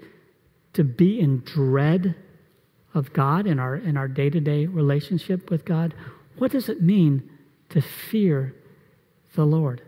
to 0.73 0.83
be 0.83 1.21
in 1.21 1.43
dread 1.45 2.17
of 2.93 3.13
God 3.13 3.47
in 3.47 3.61
our 3.61 3.77
in 3.77 3.97
our 3.97 4.09
day-to-day 4.09 4.67
relationship 4.67 5.49
with 5.49 5.65
God? 5.65 5.95
What 6.39 6.51
does 6.51 6.69
it 6.69 6.83
mean 6.83 7.31
to 7.69 7.81
fear 7.81 8.57
the 9.37 9.47
Lord? 9.47 9.83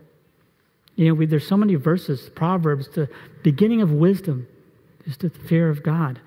You 0.95 1.07
know, 1.07 1.13
we, 1.13 1.25
there's 1.25 1.47
so 1.47 1.57
many 1.57 1.75
verses, 1.75 2.29
Proverbs, 2.35 2.89
the 2.89 3.09
beginning 3.43 3.81
of 3.81 3.91
wisdom 3.91 4.47
is 5.05 5.17
the 5.17 5.29
fear 5.29 5.69
of 5.69 5.83
God. 5.83 6.19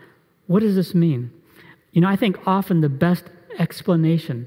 What 0.47 0.61
does 0.61 0.75
this 0.75 0.95
mean? 0.95 1.31
You 1.93 2.01
know, 2.01 2.09
I 2.09 2.17
think 2.17 2.39
often 2.47 2.81
the 2.81 2.89
best 2.89 3.25
explanation 3.59 4.47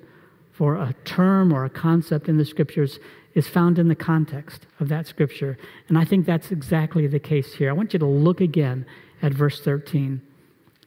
for 0.52 0.76
a 0.76 0.94
term 1.06 1.54
or 1.54 1.66
a 1.66 1.70
concept 1.70 2.28
in 2.28 2.38
the 2.38 2.46
scriptures 2.46 3.00
is 3.36 3.48
found 3.48 3.78
in 3.78 3.88
the 3.88 3.96
context 3.96 4.66
of 4.80 4.90
that 4.90 5.06
scripture. 5.06 5.58
And 5.88 5.98
I 5.98 6.04
think 6.04 6.26
that's 6.26 6.52
exactly 6.52 7.06
the 7.08 7.20
case 7.20 7.54
here. 7.54 7.70
I 7.70 7.74
want 7.74 7.94
you 7.94 8.00
to 8.00 8.06
look 8.06 8.42
again 8.42 8.86
at 9.22 9.32
verse 9.32 9.62
13. 9.62 10.22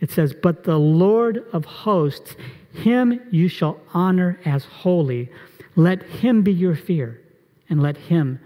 It 0.01 0.11
says, 0.11 0.35
But 0.35 0.65
the 0.65 0.79
Lord 0.79 1.45
of 1.53 1.65
hosts, 1.65 2.35
him 2.73 3.21
you 3.31 3.49
shall 3.49 3.81
honor 3.95 4.41
as 4.45 4.65
holy. 4.65 5.31
Let 5.77 6.03
him 6.03 6.43
be 6.43 6.53
your 6.53 6.75
fear, 6.75 7.21
and 7.69 7.81
let 7.81 7.97
him 7.97 8.41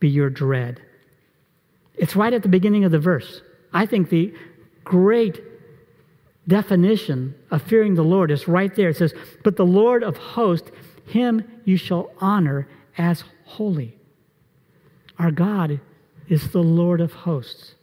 be 0.00 0.08
your 0.08 0.30
dread. 0.30 0.80
It's 1.94 2.16
right 2.16 2.32
at 2.32 2.42
the 2.42 2.48
beginning 2.48 2.84
of 2.84 2.92
the 2.92 2.98
verse. 2.98 3.42
I 3.72 3.86
think 3.86 4.08
the 4.08 4.34
great 4.84 5.42
definition 6.48 7.34
of 7.50 7.62
fearing 7.62 7.94
the 7.94 8.02
Lord 8.02 8.30
is 8.30 8.48
right 8.48 8.74
there. 8.74 8.88
It 8.88 8.96
says, 8.96 9.14
But 9.44 9.56
the 9.56 9.66
Lord 9.66 10.02
of 10.02 10.16
hosts, 10.16 10.70
him 11.06 11.44
you 11.64 11.76
shall 11.76 12.10
honor 12.18 12.66
as 12.98 13.24
holy. 13.44 13.96
Our 15.18 15.30
God 15.30 15.80
is 16.28 16.50
the 16.50 16.62
Lord 16.62 17.00
of 17.00 17.12
hosts. 17.12 17.74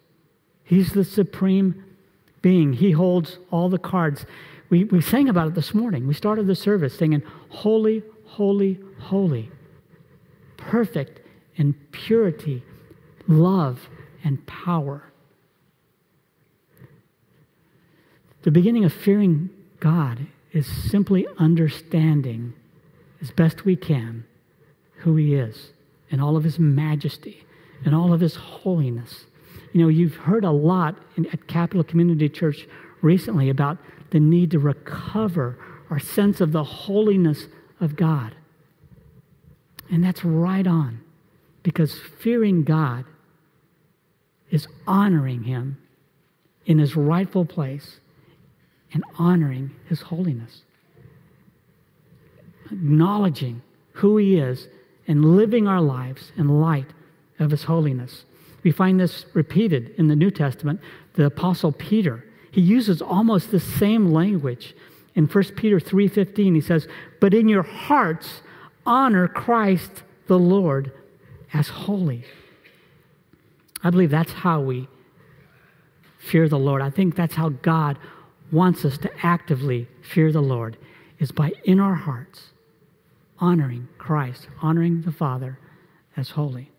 He's 0.64 0.94
the 0.94 1.04
supreme 1.04 1.86
being. 2.42 2.74
He 2.74 2.92
holds 2.92 3.38
all 3.52 3.70
the 3.70 3.78
cards. 3.78 4.26
We, 4.70 4.86
we 4.86 5.02
sang 5.02 5.30
about 5.30 5.50
it 5.50 5.56
this 5.56 5.74
morning. 5.74 6.08
We 6.08 6.14
started 6.14 6.48
the 6.48 6.56
service 6.56 6.98
singing, 6.98 7.22
Holy, 7.50 8.04
Holy, 8.26 8.80
Holy. 9.00 9.50
Perfect 10.58 11.22
and 11.58 11.76
purity, 11.92 12.64
love 13.28 13.90
and 14.24 14.46
power. 14.46 15.12
The 18.44 18.52
beginning 18.52 18.86
of 18.86 18.94
fearing 18.94 19.50
God 19.80 20.28
is 20.54 20.66
simply 20.66 21.28
understanding 21.38 22.54
as 23.22 23.32
best 23.32 23.66
we 23.66 23.76
can 23.76 24.26
who 24.98 25.16
He 25.16 25.36
is 25.36 25.72
and 26.10 26.22
all 26.22 26.38
of 26.38 26.44
His 26.44 26.60
majesty 26.60 27.44
and 27.86 27.94
all 27.94 28.14
of 28.14 28.22
His 28.22 28.36
holiness. 28.36 29.26
You 29.74 29.82
know, 29.82 29.90
you've 29.90 30.16
heard 30.16 30.46
a 30.46 30.52
lot 30.52 30.98
in, 31.18 31.26
at 31.28 31.48
Capital 31.48 31.84
Community 31.84 32.30
Church 32.30 32.68
recently 33.02 33.50
about 33.50 33.78
the 34.12 34.20
need 34.20 34.52
to 34.52 34.60
recover 34.60 35.58
our 35.90 36.00
sense 36.00 36.42
of 36.42 36.52
the 36.52 36.64
holiness 36.64 37.48
of 37.80 37.96
God. 37.96 38.36
And 39.90 40.04
that's 40.04 40.24
right 40.24 40.66
on. 40.66 41.02
Because 41.68 42.00
fearing 42.20 42.64
God 42.64 43.04
is 44.50 44.70
honoring 44.88 45.44
Him 45.44 45.78
in 46.66 46.80
His 46.80 46.96
rightful 46.96 47.44
place 47.44 48.00
and 48.94 49.04
honoring 49.20 49.72
His 49.90 50.04
holiness. 50.04 50.62
Acknowledging 52.72 53.62
who 53.96 54.16
He 54.16 54.38
is 54.38 54.70
and 55.10 55.36
living 55.36 55.68
our 55.68 55.82
lives 55.82 56.32
in 56.38 56.62
light 56.62 56.88
of 57.38 57.52
his 57.52 57.66
holiness. 57.66 58.24
We 58.64 58.72
find 58.72 58.98
this 58.98 59.26
repeated 59.34 59.94
in 59.98 60.08
the 60.08 60.16
New 60.16 60.32
Testament. 60.32 60.80
The 61.16 61.26
apostle 61.26 61.74
Peter, 61.74 62.24
he 62.50 62.62
uses 62.62 63.02
almost 63.02 63.52
the 63.52 63.60
same 63.60 64.14
language. 64.14 64.74
In 65.16 65.28
1 65.28 65.44
Peter 65.58 65.82
3:15 65.82 66.56
he 66.56 66.62
says, 66.62 66.88
"But 67.20 67.34
in 67.34 67.50
your 67.50 67.64
hearts 67.64 68.42
honor 68.86 69.28
Christ 69.28 70.04
the 70.28 70.40
Lord 70.40 70.94
as 71.54 71.70
holy." 71.70 72.24
I 73.84 73.90
believe 73.90 74.10
that's 74.10 74.34
how 74.34 74.62
we 74.62 74.88
fear 76.18 76.50
the 76.50 76.60
Lord. 76.60 76.82
I 76.82 76.90
think 76.90 77.16
that's 77.16 77.36
how 77.36 77.50
God 77.50 77.98
wants 78.52 78.86
us 78.86 78.98
to 79.00 79.12
actively 79.26 79.88
fear 80.02 80.32
the 80.32 80.42
Lord 80.42 80.78
is 81.20 81.32
by 81.32 81.54
in 81.64 81.80
our 81.80 81.96
hearts 81.96 82.52
honoring 83.40 83.88
Christ, 83.98 84.48
honoring 84.62 85.02
the 85.02 85.12
Father 85.12 85.60
as 86.16 86.32
holy. 86.32 86.72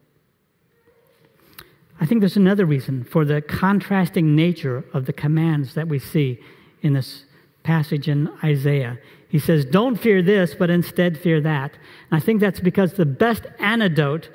I 2.00 2.06
think 2.06 2.20
there's 2.20 2.36
another 2.36 2.66
reason 2.66 3.04
for 3.04 3.24
the 3.24 3.40
contrasting 3.42 4.34
nature 4.34 4.84
of 4.92 5.06
the 5.06 5.12
commands 5.12 5.74
that 5.74 5.88
we 5.88 5.98
see 5.98 6.40
in 6.82 6.92
this 6.92 7.24
passage 7.62 8.08
in 8.08 8.28
Isaiah. 8.42 8.98
He 9.28 9.38
says, 9.38 9.64
Don't 9.64 9.96
fear 9.96 10.22
this, 10.22 10.54
but 10.54 10.70
instead 10.70 11.18
fear 11.18 11.40
that. 11.40 11.72
And 12.10 12.20
I 12.20 12.20
think 12.20 12.40
that's 12.40 12.60
because 12.60 12.94
the 12.94 13.06
best 13.06 13.46
antidote 13.58 14.30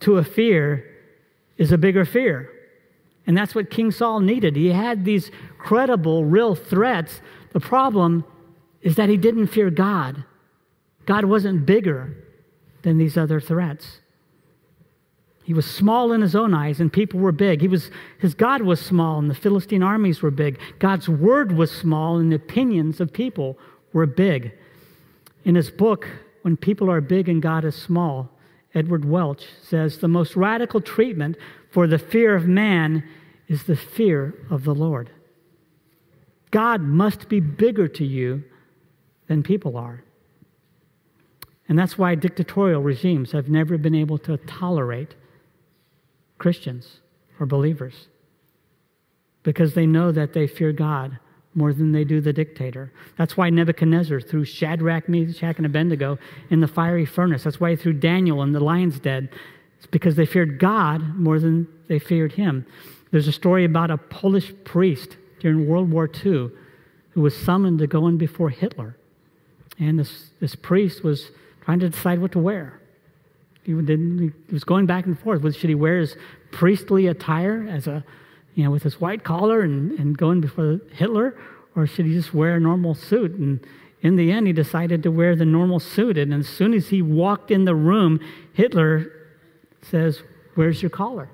to 0.00 0.16
a 0.16 0.24
fear 0.24 0.84
is 1.56 1.72
a 1.72 1.78
bigger 1.78 2.04
fear. 2.04 2.50
And 3.26 3.36
that's 3.36 3.54
what 3.54 3.70
King 3.70 3.90
Saul 3.90 4.20
needed. 4.20 4.56
He 4.56 4.68
had 4.68 5.04
these 5.04 5.30
credible, 5.58 6.24
real 6.24 6.54
threats. 6.54 7.20
The 7.52 7.60
problem 7.60 8.24
is 8.80 8.96
that 8.96 9.08
he 9.08 9.16
didn't 9.16 9.48
fear 9.48 9.70
God. 9.70 10.24
God 11.04 11.24
wasn't 11.24 11.66
bigger 11.66 12.24
than 12.82 12.96
these 12.96 13.16
other 13.16 13.40
threats. 13.40 14.00
He 15.44 15.54
was 15.54 15.64
small 15.64 16.12
in 16.12 16.20
his 16.20 16.36
own 16.36 16.52
eyes, 16.52 16.78
and 16.78 16.92
people 16.92 17.20
were 17.20 17.32
big. 17.32 17.62
He 17.62 17.68
was, 17.68 17.90
his 18.18 18.34
God 18.34 18.60
was 18.62 18.80
small, 18.80 19.18
and 19.18 19.30
the 19.30 19.34
Philistine 19.34 19.82
armies 19.82 20.20
were 20.20 20.30
big. 20.30 20.58
God's 20.78 21.08
word 21.08 21.52
was 21.52 21.70
small, 21.70 22.18
and 22.18 22.30
the 22.30 22.36
opinions 22.36 23.00
of 23.00 23.12
people 23.12 23.58
were 23.94 24.04
big. 24.04 24.52
In 25.44 25.54
his 25.54 25.70
book, 25.70 26.06
When 26.42 26.56
People 26.58 26.90
Are 26.90 27.00
Big 27.00 27.30
and 27.30 27.40
God 27.40 27.64
is 27.64 27.74
Small, 27.74 28.30
Edward 28.74 29.04
Welch 29.04 29.46
says 29.62 29.98
the 29.98 30.08
most 30.08 30.36
radical 30.36 30.80
treatment 30.80 31.36
for 31.70 31.86
the 31.86 31.98
fear 31.98 32.34
of 32.34 32.46
man 32.46 33.02
is 33.48 33.64
the 33.64 33.76
fear 33.76 34.34
of 34.50 34.64
the 34.64 34.74
Lord. 34.74 35.10
God 36.50 36.82
must 36.82 37.28
be 37.28 37.40
bigger 37.40 37.88
to 37.88 38.04
you 38.04 38.44
than 39.26 39.42
people 39.42 39.76
are. 39.76 40.02
And 41.68 41.78
that's 41.78 41.98
why 41.98 42.14
dictatorial 42.14 42.82
regimes 42.82 43.32
have 43.32 43.48
never 43.48 43.76
been 43.76 43.94
able 43.94 44.18
to 44.18 44.38
tolerate 44.38 45.14
Christians 46.38 47.00
or 47.38 47.46
believers 47.46 48.08
because 49.42 49.74
they 49.74 49.86
know 49.86 50.10
that 50.12 50.32
they 50.32 50.46
fear 50.46 50.72
God 50.72 51.18
more 51.54 51.72
than 51.72 51.92
they 51.92 52.04
do 52.04 52.20
the 52.20 52.32
dictator. 52.32 52.92
That's 53.16 53.36
why 53.36 53.50
Nebuchadnezzar 53.50 54.20
threw 54.20 54.44
Shadrach, 54.44 55.08
Meshach, 55.08 55.56
and 55.56 55.66
Abednego 55.66 56.18
in 56.50 56.60
the 56.60 56.68
fiery 56.68 57.06
furnace. 57.06 57.44
That's 57.44 57.60
why 57.60 57.70
he 57.70 57.76
threw 57.76 57.92
Daniel 57.92 58.42
in 58.42 58.52
the 58.52 58.60
lion's 58.60 59.00
den. 59.00 59.28
It's 59.78 59.86
because 59.86 60.16
they 60.16 60.26
feared 60.26 60.58
God 60.58 61.16
more 61.16 61.38
than 61.38 61.66
they 61.88 61.98
feared 61.98 62.32
him. 62.32 62.66
There's 63.10 63.28
a 63.28 63.32
story 63.32 63.64
about 63.64 63.90
a 63.90 63.96
Polish 63.96 64.52
priest 64.64 65.16
during 65.40 65.66
World 65.66 65.90
War 65.90 66.08
II 66.08 66.50
who 67.10 67.20
was 67.20 67.36
summoned 67.36 67.78
to 67.78 67.86
go 67.86 68.06
in 68.06 68.18
before 68.18 68.50
Hitler. 68.50 68.96
And 69.78 69.98
this, 69.98 70.30
this 70.40 70.54
priest 70.54 71.02
was 71.02 71.30
trying 71.64 71.80
to 71.80 71.88
decide 71.88 72.20
what 72.20 72.32
to 72.32 72.38
wear. 72.38 72.80
He, 73.62 73.72
he 73.72 74.32
was 74.52 74.64
going 74.64 74.86
back 74.86 75.06
and 75.06 75.18
forth. 75.18 75.42
Should 75.56 75.68
he 75.68 75.74
wear 75.74 76.00
his 76.00 76.16
priestly 76.50 77.06
attire 77.06 77.66
as 77.68 77.86
a, 77.86 78.04
you 78.58 78.64
know, 78.64 78.72
with 78.72 78.82
his 78.82 79.00
white 79.00 79.22
collar 79.22 79.60
and, 79.60 79.92
and 80.00 80.18
going 80.18 80.40
before 80.40 80.80
Hitler, 80.90 81.38
or 81.76 81.86
should 81.86 82.06
he 82.06 82.12
just 82.12 82.34
wear 82.34 82.56
a 82.56 82.60
normal 82.60 82.92
suit? 82.92 83.30
And 83.30 83.64
in 84.02 84.16
the 84.16 84.32
end, 84.32 84.48
he 84.48 84.52
decided 84.52 85.04
to 85.04 85.12
wear 85.12 85.36
the 85.36 85.44
normal 85.44 85.78
suit. 85.78 86.18
And 86.18 86.34
as 86.34 86.48
soon 86.48 86.74
as 86.74 86.88
he 86.88 87.00
walked 87.00 87.52
in 87.52 87.66
the 87.66 87.76
room, 87.76 88.18
Hitler 88.54 89.12
says, 89.82 90.24
Where's 90.56 90.82
your 90.82 90.90
collar? 90.90 91.30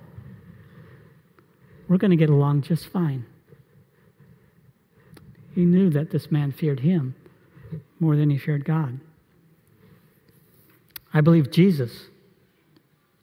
We're 1.88 1.96
going 1.96 2.10
to 2.10 2.16
get 2.18 2.28
along 2.28 2.60
just 2.60 2.88
fine. 2.88 3.24
He 5.54 5.64
knew 5.64 5.88
that 5.88 6.10
this 6.10 6.30
man 6.30 6.52
feared 6.52 6.80
him 6.80 7.14
more 8.00 8.16
than 8.16 8.28
he 8.28 8.36
feared 8.36 8.66
God. 8.66 9.00
I 11.14 11.22
believe 11.22 11.50
Jesus 11.50 12.08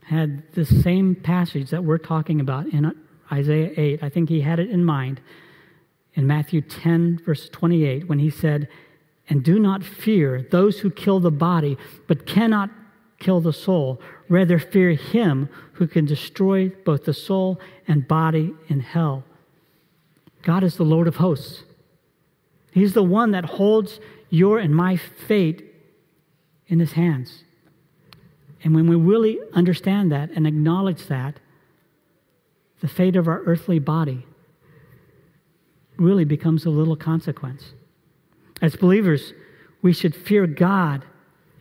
had 0.06 0.52
the 0.54 0.66
same 0.66 1.14
passage 1.14 1.70
that 1.70 1.84
we're 1.84 2.00
talking 2.00 2.40
about 2.40 2.66
in 2.66 2.84
Isaiah 3.32 3.72
8. 3.76 4.04
I 4.04 4.10
think 4.10 4.30
he 4.30 4.42
had 4.42 4.60
it 4.60 4.70
in 4.70 4.84
mind 4.84 5.22
in 6.14 6.28
Matthew 6.28 6.62
10, 6.62 7.22
verse 7.26 7.50
28, 7.50 8.08
when 8.08 8.20
he 8.20 8.30
said, 8.30 8.68
And 9.30 9.44
do 9.44 9.60
not 9.60 9.84
fear 9.84 10.46
those 10.52 10.80
who 10.80 10.92
kill 10.92 11.20
the 11.20 11.32
body, 11.32 11.78
but 12.08 12.26
cannot 12.26 12.70
kill 13.20 13.40
the 13.40 13.54
soul. 13.54 14.02
Rather, 14.28 14.60
fear 14.60 14.92
him 14.92 15.48
who 15.74 15.88
can 15.88 16.06
destroy 16.06 16.70
both 16.70 17.06
the 17.06 17.14
soul 17.14 17.60
and 17.88 18.08
body 18.08 18.54
in 18.68 18.82
hell. 18.82 19.24
God 20.42 20.64
is 20.64 20.76
the 20.76 20.84
Lord 20.84 21.08
of 21.08 21.18
hosts. 21.18 21.64
He's 22.72 22.94
the 22.94 23.04
one 23.04 23.32
that 23.32 23.46
holds 23.46 24.00
your 24.30 24.60
and 24.60 24.76
my 24.76 24.96
fate 24.98 25.74
in 26.68 26.80
his 26.80 26.94
hands. 26.94 27.44
And 28.64 28.74
when 28.74 28.88
we 28.88 28.96
really 28.96 29.40
understand 29.54 30.12
that 30.12 30.32
and 30.32 30.48
acknowledge 30.48 31.08
that, 31.08 31.40
the 32.82 32.88
fate 32.88 33.16
of 33.16 33.28
our 33.28 33.42
earthly 33.44 33.80
body 33.80 34.26
really 35.98 36.26
becomes 36.26 36.66
of 36.66 36.74
little 36.74 36.96
consequence. 36.96 37.74
As 38.62 38.76
believers, 38.76 39.34
we 39.82 39.94
should 39.94 40.16
fear 40.16 40.46
God 40.48 41.06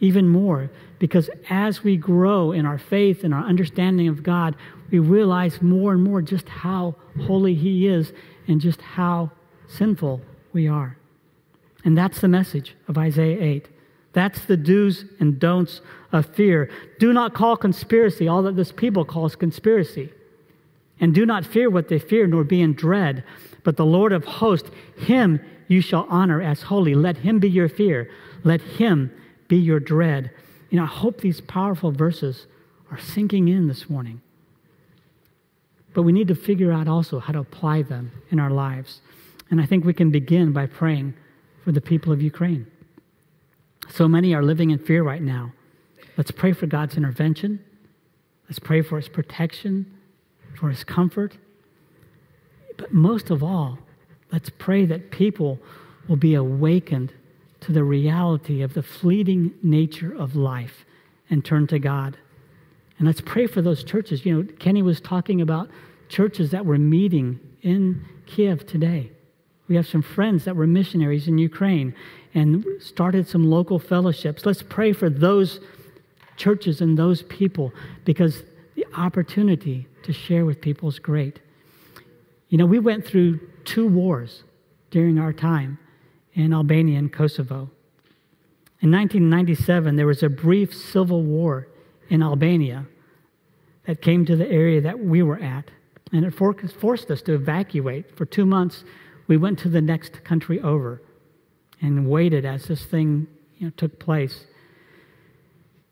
even 0.01 0.29
more 0.29 0.71
because 0.99 1.31
as 1.49 1.85
we 1.85 1.97
grow 1.97 2.53
in 2.53 2.67
our 2.67 2.79
faith 2.79 3.23
and 3.23 3.35
our 3.35 3.45
understanding 3.45 4.09
of 4.09 4.23
God, 4.23 4.57
we 4.91 4.99
realize 4.99 5.63
more 5.63 5.93
and 5.93 6.03
more 6.03 6.23
just 6.23 6.49
how 6.49 6.95
holy 7.23 7.55
He 7.55 7.87
is 7.87 8.13
and 8.49 8.61
just 8.61 8.81
how 8.81 9.31
sinful 9.69 10.21
we 10.53 10.69
are. 10.69 10.97
And 11.85 11.97
that's 11.97 12.21
the 12.21 12.29
message 12.29 12.75
of 12.89 12.99
Isaiah 12.99 13.41
8. 13.41 13.69
That's 14.13 14.45
the 14.47 14.57
do's 14.57 15.05
and 15.21 15.39
don'ts 15.39 15.81
of 16.13 16.27
fear. 16.27 16.71
Do 16.99 17.13
not 17.13 17.35
call 17.35 17.57
conspiracy 17.57 18.27
all 18.27 18.43
that 18.43 18.57
this 18.57 18.73
people 18.73 19.05
calls 19.05 19.37
conspiracy. 19.37 20.13
And 21.01 21.15
do 21.15 21.25
not 21.25 21.47
fear 21.47 21.71
what 21.71 21.89
they 21.89 21.99
fear, 21.99 22.27
nor 22.27 22.45
be 22.45 22.61
in 22.61 22.75
dread. 22.75 23.25
But 23.65 23.77
the 23.77 23.87
Lord 23.87 24.13
of 24.13 24.25
hosts, 24.25 24.71
him 24.97 25.41
you 25.67 25.81
shall 25.81 26.07
honor 26.11 26.43
as 26.43 26.63
holy. 26.63 26.95
Let 26.95 27.19
him 27.19 27.39
be 27.39 27.49
your 27.49 27.69
fear. 27.69 28.11
Let 28.45 28.61
him 28.61 29.11
be 29.49 29.57
your 29.57 29.81
dread. 29.81 30.31
You 30.69 30.77
know, 30.79 30.85
I 30.85 30.89
hope 30.89 31.21
these 31.21 31.41
powerful 31.41 31.91
verses 31.91 32.47
are 32.91 32.99
sinking 32.99 33.49
in 33.49 33.69
this 33.69 33.89
morning. 33.89 34.21
But 35.95 36.03
we 36.03 36.13
need 36.13 36.29
to 36.29 36.35
figure 36.35 36.73
out 36.73 36.89
also 36.89 37.19
how 37.19 37.33
to 37.33 37.41
apply 37.41 37.83
them 37.83 38.13
in 38.31 38.39
our 38.39 38.51
lives. 38.51 39.01
And 39.51 39.61
I 39.61 39.67
think 39.67 39.85
we 39.85 39.95
can 39.95 40.11
begin 40.11 40.53
by 40.53 40.67
praying 40.67 41.15
for 41.65 41.73
the 41.73 41.81
people 41.81 42.13
of 42.13 42.23
Ukraine. 42.23 42.67
So 43.89 44.07
many 44.07 44.35
are 44.35 44.43
living 44.43 44.71
in 44.71 44.79
fear 44.79 45.03
right 45.03 45.23
now. 45.23 45.53
Let's 46.17 46.31
pray 46.31 46.53
for 46.53 46.67
God's 46.67 46.97
intervention. 46.97 47.65
Let's 48.49 48.59
pray 48.59 48.83
for 48.83 48.97
his 48.97 49.09
protection, 49.09 49.87
for 50.59 50.69
his 50.69 50.85
comfort. 50.85 51.37
But 52.77 52.93
most 52.93 53.31
of 53.31 53.43
all, 53.43 53.79
let's 54.33 54.51
pray 54.51 54.85
that 54.87 55.11
people 55.11 55.59
will 56.09 56.17
be 56.17 56.35
awakened 56.35 57.13
to 57.61 57.73
the 57.73 57.85
reality 57.85 58.63
of 58.63 58.75
the 58.75 58.83
fleeting 58.83 59.53
nature 59.63 60.15
of 60.15 60.35
life 60.35 60.85
and 61.29 61.45
turn 61.45 61.67
to 61.69 61.79
God. 61.79 62.17
And 62.99 63.07
let's 63.07 63.21
pray 63.21 63.47
for 63.47 63.63
those 63.63 63.85
churches. 63.85 64.25
You 64.25 64.43
know, 64.43 64.49
Kenny 64.59 64.83
was 64.83 65.01
talking 65.01 65.41
about 65.41 65.71
churches 66.09 66.51
that 66.51 66.67
were 66.67 66.79
meeting 66.79 67.39
in 67.63 68.05
Kiev 68.27 68.67
today. 68.67 69.11
We 69.69 69.77
have 69.77 69.87
some 69.87 70.03
friends 70.03 70.45
that 70.45 70.57
were 70.57 70.67
missionaries 70.67 71.29
in 71.29 71.39
Ukraine 71.39 71.95
and 72.35 72.65
started 72.81 73.29
some 73.29 73.49
local 73.49 73.79
fellowships. 73.79 74.45
Let's 74.45 74.63
pray 74.63 74.93
for 74.93 75.09
those 75.09 75.61
churches 76.37 76.81
and 76.81 76.99
those 76.99 77.23
people 77.23 77.73
because 78.05 78.43
the 78.75 78.87
opportunity 78.97 79.87
to 80.05 80.13
share 80.13 80.45
with 80.45 80.61
people 80.61 80.89
is 80.89 80.99
great. 80.99 81.41
You 82.49 82.59
know, 82.59 82.67
we 82.67 82.79
went 82.79 83.07
through 83.07 83.41
two 83.65 83.87
wars 83.87 84.43
during 84.91 85.19
our 85.19 85.33
time 85.33 85.79
in 86.35 86.53
Albania 86.53 86.99
and 86.99 87.13
Kosovo. 87.13 87.71
In 88.81 88.91
1997, 88.91 89.97
there 89.97 90.07
was 90.07 90.23
a 90.23 90.29
brief 90.29 90.75
civil 90.75 91.23
war 91.23 91.69
in 92.09 92.23
Albania 92.23 92.87
that 93.87 94.03
came 94.03 94.25
to 94.27 94.37
the 94.37 94.51
area 94.51 94.81
that 94.81 94.99
we 94.99 95.23
were 95.23 95.39
at, 95.39 95.71
and 96.13 96.25
it 96.25 96.31
forced 96.33 97.11
us 97.11 97.23
to 97.23 97.35
evacuate 97.35 98.17
for 98.17 98.25
two 98.25 98.47
months 98.47 98.85
we 99.27 99.37
went 99.37 99.59
to 99.61 99.69
the 99.69 99.81
next 99.81 100.25
country 100.25 100.61
over 100.61 101.01
and 101.81 102.09
waited 102.09 102.45
as 102.45 102.67
this 102.67 102.85
thing 102.85 103.29
you 103.59 103.67
know, 103.67 103.73
took 103.77 103.99
place. 103.99 104.47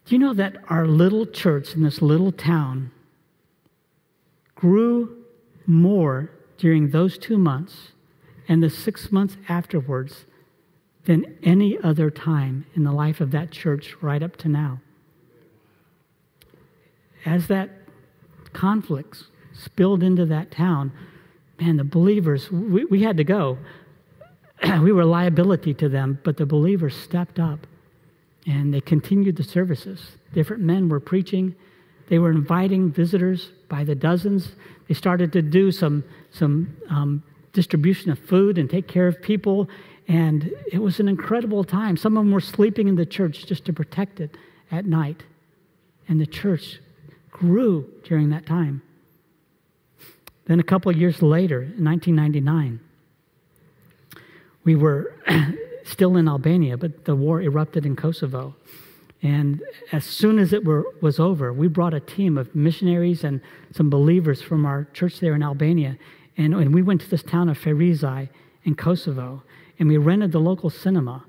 Do 0.04 0.14
you 0.14 0.18
know 0.18 0.34
that 0.34 0.56
our 0.68 0.86
little 0.86 1.26
church 1.26 1.74
in 1.74 1.82
this 1.82 2.02
little 2.02 2.32
town 2.32 2.90
grew 4.58 5.24
more 5.66 6.28
during 6.56 6.90
those 6.90 7.16
two 7.16 7.38
months 7.38 7.92
and 8.48 8.60
the 8.60 8.68
six 8.68 9.12
months 9.12 9.36
afterwards 9.48 10.24
than 11.04 11.38
any 11.44 11.78
other 11.78 12.10
time 12.10 12.66
in 12.74 12.82
the 12.82 12.90
life 12.90 13.20
of 13.20 13.30
that 13.30 13.52
church 13.52 13.94
right 14.02 14.20
up 14.20 14.36
to 14.36 14.48
now. 14.48 14.80
As 17.24 17.46
that 17.46 17.70
conflict 18.52 19.22
spilled 19.52 20.02
into 20.02 20.26
that 20.26 20.50
town, 20.50 20.92
man, 21.60 21.76
the 21.76 21.84
believers, 21.84 22.50
we, 22.50 22.84
we 22.86 23.02
had 23.02 23.16
to 23.16 23.24
go. 23.24 23.58
we 24.82 24.90
were 24.90 25.02
a 25.02 25.06
liability 25.06 25.72
to 25.74 25.88
them, 25.88 26.18
but 26.24 26.36
the 26.36 26.46
believers 26.46 26.96
stepped 26.96 27.38
up 27.38 27.64
and 28.44 28.74
they 28.74 28.80
continued 28.80 29.36
the 29.36 29.44
services. 29.44 30.16
Different 30.34 30.64
men 30.64 30.88
were 30.88 31.00
preaching. 31.00 31.54
They 32.08 32.18
were 32.18 32.32
inviting 32.32 32.90
visitors 32.90 33.52
by 33.68 33.84
the 33.84 33.94
dozens. 33.94 34.52
They 34.88 34.94
started 34.94 35.32
to 35.32 35.42
do 35.42 35.70
some, 35.70 36.04
some 36.30 36.76
um, 36.90 37.22
distribution 37.52 38.10
of 38.10 38.18
food 38.18 38.58
and 38.58 38.68
take 38.68 38.88
care 38.88 39.06
of 39.06 39.20
people. 39.20 39.68
And 40.06 40.50
it 40.72 40.78
was 40.78 41.00
an 41.00 41.08
incredible 41.08 41.64
time. 41.64 41.96
Some 41.96 42.16
of 42.16 42.24
them 42.24 42.32
were 42.32 42.40
sleeping 42.40 42.88
in 42.88 42.96
the 42.96 43.06
church 43.06 43.46
just 43.46 43.64
to 43.66 43.72
protect 43.72 44.20
it 44.20 44.36
at 44.70 44.86
night. 44.86 45.22
And 46.08 46.20
the 46.20 46.26
church 46.26 46.80
grew 47.30 47.86
during 48.04 48.30
that 48.30 48.46
time. 48.46 48.82
Then, 50.46 50.60
a 50.60 50.64
couple 50.64 50.90
of 50.90 50.96
years 50.96 51.20
later, 51.20 51.60
in 51.60 51.84
1999, 51.84 52.80
we 54.64 54.76
were 54.76 55.14
still 55.84 56.16
in 56.16 56.26
Albania, 56.26 56.78
but 56.78 57.04
the 57.04 57.14
war 57.14 57.42
erupted 57.42 57.84
in 57.84 57.94
Kosovo. 57.94 58.54
And 59.22 59.62
as 59.90 60.04
soon 60.04 60.38
as 60.38 60.52
it 60.52 60.64
were, 60.64 60.84
was 61.00 61.18
over, 61.18 61.52
we 61.52 61.66
brought 61.66 61.92
a 61.92 62.00
team 62.00 62.38
of 62.38 62.54
missionaries 62.54 63.24
and 63.24 63.40
some 63.72 63.90
believers 63.90 64.40
from 64.40 64.64
our 64.64 64.86
church 64.94 65.18
there 65.18 65.34
in 65.34 65.42
Albania. 65.42 65.98
And, 66.36 66.54
and 66.54 66.72
we 66.72 66.82
went 66.82 67.00
to 67.00 67.10
this 67.10 67.24
town 67.24 67.48
of 67.48 67.58
Ferizaj 67.58 68.28
in 68.64 68.74
Kosovo, 68.76 69.42
and 69.78 69.88
we 69.88 69.96
rented 69.96 70.30
the 70.30 70.38
local 70.38 70.70
cinema. 70.70 71.24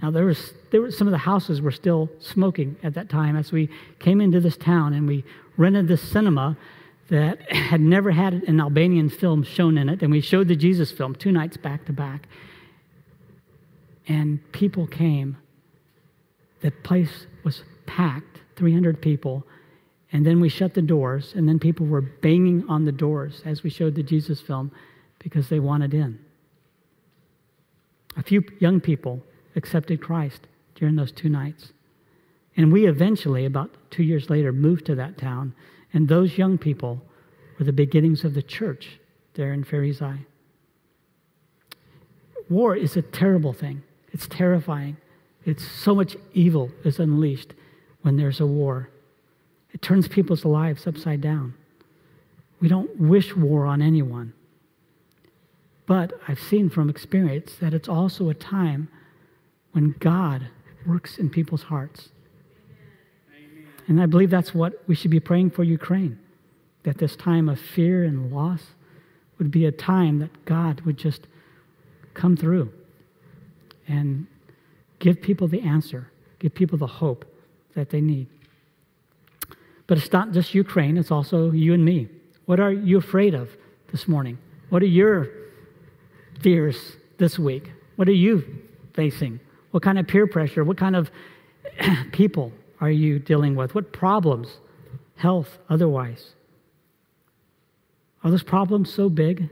Now, 0.00 0.10
there 0.10 0.24
was, 0.24 0.54
there 0.70 0.80
was 0.80 0.96
some 0.96 1.06
of 1.06 1.12
the 1.12 1.18
houses 1.18 1.60
were 1.60 1.70
still 1.70 2.08
smoking 2.18 2.76
at 2.82 2.94
that 2.94 3.10
time 3.10 3.36
as 3.36 3.52
we 3.52 3.68
came 3.98 4.20
into 4.20 4.40
this 4.40 4.56
town, 4.56 4.94
and 4.94 5.06
we 5.06 5.24
rented 5.56 5.86
this 5.86 6.02
cinema 6.02 6.56
that 7.08 7.52
had 7.52 7.80
never 7.80 8.10
had 8.10 8.34
an 8.34 8.60
Albanian 8.60 9.10
film 9.10 9.42
shown 9.42 9.76
in 9.76 9.88
it. 9.88 10.02
And 10.02 10.10
we 10.10 10.20
showed 10.20 10.48
the 10.48 10.56
Jesus 10.56 10.90
film 10.90 11.14
two 11.14 11.32
nights 11.32 11.56
back 11.56 11.84
to 11.86 11.92
back. 11.92 12.26
And 14.08 14.40
people 14.52 14.86
came. 14.86 15.36
The 16.64 16.70
place 16.70 17.26
was 17.44 17.62
packed, 17.84 18.40
300 18.56 19.02
people. 19.02 19.46
And 20.12 20.24
then 20.24 20.40
we 20.40 20.48
shut 20.48 20.72
the 20.72 20.80
doors, 20.80 21.34
and 21.36 21.46
then 21.46 21.58
people 21.58 21.84
were 21.84 22.00
banging 22.00 22.64
on 22.70 22.86
the 22.86 22.92
doors 22.92 23.42
as 23.44 23.62
we 23.62 23.68
showed 23.68 23.94
the 23.94 24.02
Jesus 24.02 24.40
film 24.40 24.72
because 25.18 25.50
they 25.50 25.60
wanted 25.60 25.92
in. 25.92 26.18
A 28.16 28.22
few 28.22 28.42
young 28.60 28.80
people 28.80 29.22
accepted 29.56 30.00
Christ 30.00 30.46
during 30.74 30.96
those 30.96 31.12
two 31.12 31.28
nights. 31.28 31.74
And 32.56 32.72
we 32.72 32.86
eventually, 32.86 33.44
about 33.44 33.76
two 33.90 34.02
years 34.02 34.30
later, 34.30 34.50
moved 34.50 34.86
to 34.86 34.94
that 34.94 35.18
town. 35.18 35.54
And 35.92 36.08
those 36.08 36.38
young 36.38 36.56
people 36.56 37.02
were 37.58 37.66
the 37.66 37.74
beginnings 37.74 38.24
of 38.24 38.32
the 38.32 38.42
church 38.42 38.98
there 39.34 39.52
in 39.52 39.64
Ferizaj. 39.64 40.24
War 42.48 42.74
is 42.74 42.96
a 42.96 43.02
terrible 43.02 43.52
thing, 43.52 43.82
it's 44.12 44.26
terrifying. 44.28 44.96
It's 45.44 45.66
so 45.66 45.94
much 45.94 46.16
evil 46.32 46.70
is 46.84 46.98
unleashed 46.98 47.54
when 48.02 48.16
there's 48.16 48.40
a 48.40 48.46
war. 48.46 48.88
It 49.72 49.82
turns 49.82 50.08
people's 50.08 50.44
lives 50.44 50.86
upside 50.86 51.20
down. 51.20 51.54
We 52.60 52.68
don't 52.68 52.98
wish 52.98 53.36
war 53.36 53.66
on 53.66 53.82
anyone. 53.82 54.32
But 55.86 56.14
I've 56.26 56.40
seen 56.40 56.70
from 56.70 56.88
experience 56.88 57.56
that 57.60 57.74
it's 57.74 57.88
also 57.88 58.30
a 58.30 58.34
time 58.34 58.88
when 59.72 59.94
God 59.98 60.48
works 60.86 61.18
in 61.18 61.28
people's 61.28 61.64
hearts. 61.64 62.08
Amen. 63.36 63.66
And 63.88 64.00
I 64.00 64.06
believe 64.06 64.30
that's 64.30 64.54
what 64.54 64.82
we 64.86 64.94
should 64.94 65.10
be 65.10 65.20
praying 65.20 65.50
for 65.50 65.62
Ukraine 65.62 66.18
that 66.84 66.98
this 66.98 67.16
time 67.16 67.48
of 67.48 67.58
fear 67.58 68.04
and 68.04 68.30
loss 68.32 68.62
would 69.38 69.50
be 69.50 69.66
a 69.66 69.72
time 69.72 70.20
that 70.20 70.44
God 70.44 70.82
would 70.82 70.96
just 70.96 71.26
come 72.12 72.36
through 72.36 72.70
and 73.88 74.26
give 74.98 75.20
people 75.20 75.48
the 75.48 75.60
answer, 75.60 76.10
give 76.38 76.54
people 76.54 76.78
the 76.78 76.86
hope 76.86 77.24
that 77.74 77.90
they 77.90 78.00
need. 78.00 78.28
But 79.86 79.98
it's 79.98 80.12
not 80.12 80.32
just 80.32 80.54
Ukraine, 80.54 80.96
it's 80.96 81.10
also 81.10 81.50
you 81.50 81.74
and 81.74 81.84
me. 81.84 82.08
What 82.46 82.60
are 82.60 82.72
you 82.72 82.98
afraid 82.98 83.34
of 83.34 83.50
this 83.90 84.08
morning? 84.08 84.38
What 84.70 84.82
are 84.82 84.86
your 84.86 85.28
fears 86.40 86.96
this 87.18 87.38
week? 87.38 87.70
What 87.96 88.08
are 88.08 88.12
you 88.12 88.44
facing? 88.94 89.40
What 89.70 89.82
kind 89.82 89.98
of 89.98 90.06
peer 90.06 90.26
pressure? 90.26 90.64
What 90.64 90.76
kind 90.76 90.96
of 90.96 91.10
people 92.12 92.52
are 92.80 92.90
you 92.90 93.18
dealing 93.18 93.56
with? 93.56 93.74
What 93.74 93.92
problems, 93.92 94.58
health, 95.16 95.58
otherwise? 95.68 96.34
Are 98.22 98.30
those 98.30 98.42
problems 98.42 98.92
so 98.92 99.08
big 99.08 99.50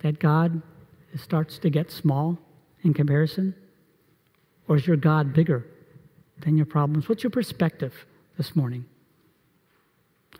that 0.00 0.18
God 0.18 0.60
starts 1.16 1.58
to 1.58 1.70
get 1.70 1.90
small 1.90 2.38
in 2.82 2.94
comparison? 2.94 3.54
Or 4.70 4.76
is 4.76 4.86
your 4.86 4.96
God 4.96 5.34
bigger 5.34 5.66
than 6.42 6.56
your 6.56 6.64
problems? 6.64 7.08
What's 7.08 7.24
your 7.24 7.30
perspective 7.32 7.92
this 8.38 8.54
morning? 8.54 8.84